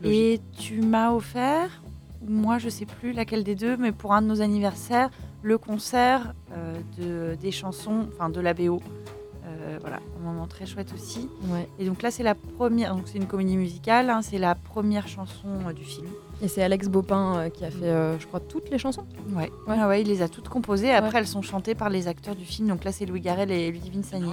[0.05, 1.83] Et tu m'as offert,
[2.25, 5.11] moi je sais plus laquelle des deux, mais pour un de nos anniversaires,
[5.43, 6.35] le concert
[6.99, 8.81] de, des chansons, enfin de la BO.
[9.61, 11.29] Euh, voilà, un moment très chouette aussi.
[11.49, 11.69] Ouais.
[11.79, 15.07] Et donc là, c'est la première, donc c'est une comédie musicale, hein, c'est la première
[15.07, 16.07] chanson euh, du film.
[16.43, 19.05] Et c'est Alex Bopin euh, qui a fait, euh, je crois, toutes les chansons.
[19.35, 19.51] Ouais.
[19.69, 19.77] Ouais.
[19.79, 20.93] Ah ouais, il les a toutes composées.
[20.93, 21.19] Après, Ouais.
[21.19, 22.69] elles sont chantées par les acteurs du film.
[22.69, 24.33] Donc là, c'est Louis Garrel et Ludivine Sagné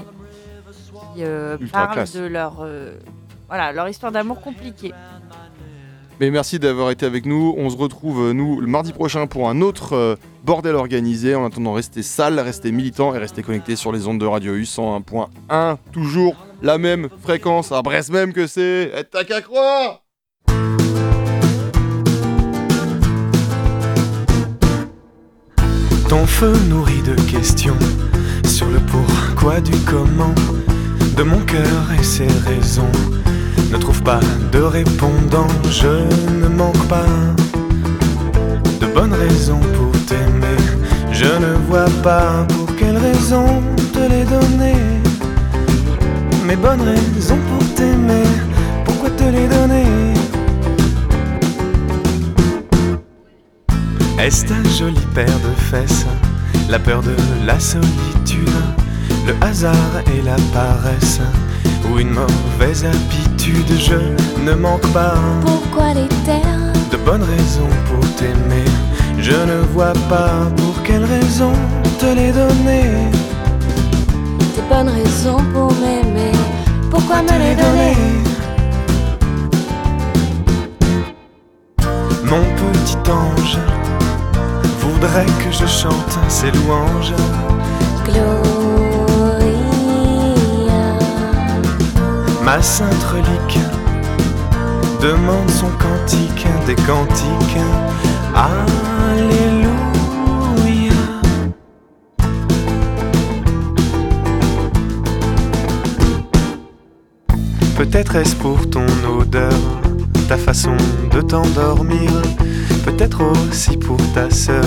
[1.15, 2.13] qui euh, parlent classe.
[2.15, 2.97] de leur, euh,
[3.49, 4.93] voilà, leur histoire d'amour compliquée.
[6.19, 7.53] Mais merci d'avoir été avec nous.
[7.57, 11.35] On se retrouve, euh, nous, le mardi prochain pour un autre euh, bordel organisé.
[11.35, 14.63] En attendant, restez sales, restez militants et restez connectés sur les ondes de Radio U
[14.63, 15.77] 101.1.
[15.91, 18.91] Toujours la même fréquence, à Brest même que c'est.
[18.97, 20.03] Et t'as qu'à croire
[26.09, 27.77] Ton feu nourri de questions
[28.45, 30.33] sur le pourquoi du comment
[31.17, 32.91] de mon cœur et ses raisons
[33.71, 34.19] ne trouve pas
[34.51, 35.47] de répondant.
[35.69, 35.87] Je
[36.41, 37.05] ne manque pas
[38.81, 40.57] de bonnes raisons pour t'aimer.
[41.11, 43.45] Je ne vois pas pour quelle raison
[43.93, 44.75] te les donner.
[46.45, 48.23] Mes bonnes raisons pour t'aimer,
[48.85, 50.13] pourquoi te les donner?
[54.17, 56.05] Est-ce ta jolie paire de fesses
[56.69, 58.49] La peur de la solitude
[59.25, 59.75] Le hasard
[60.13, 61.19] et la paresse?
[61.91, 67.99] Ou une mauvaise habitude Je ne manque pas Pourquoi les terres de bonnes raisons pour
[68.15, 68.65] t'aimer.
[69.19, 71.51] Je ne vois pas pour quelle raison
[71.99, 72.85] te les donner.
[74.55, 76.31] Des bonnes raisons pour m'aimer.
[76.89, 77.95] Pourquoi me les donner.
[82.23, 83.57] Mon petit ange
[84.79, 87.13] voudrait que je chante ses louanges
[92.47, 93.59] Ma sainte relique
[95.01, 97.57] demande son cantique des cantiques.
[98.33, 99.67] Alléluia.
[107.75, 108.85] Peut-être est-ce pour ton
[109.19, 109.51] odeur,
[110.29, 110.77] ta façon
[111.11, 112.09] de t'endormir.
[112.85, 114.63] Peut-être aussi pour ta sœur,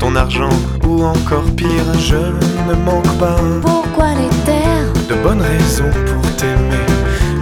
[0.00, 1.94] ton argent ou encore pire.
[2.00, 4.92] Je ne manque pas Pourquoi les terres?
[5.08, 6.85] De bonnes raisons pour t'aimer.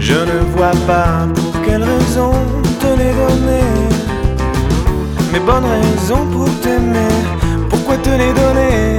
[0.07, 2.33] Je ne vois pas pour quelle raison
[2.79, 3.65] te les donner.
[5.33, 7.09] Mes bonnes raisons pour t'aimer,
[7.71, 8.94] pourquoi te les donner?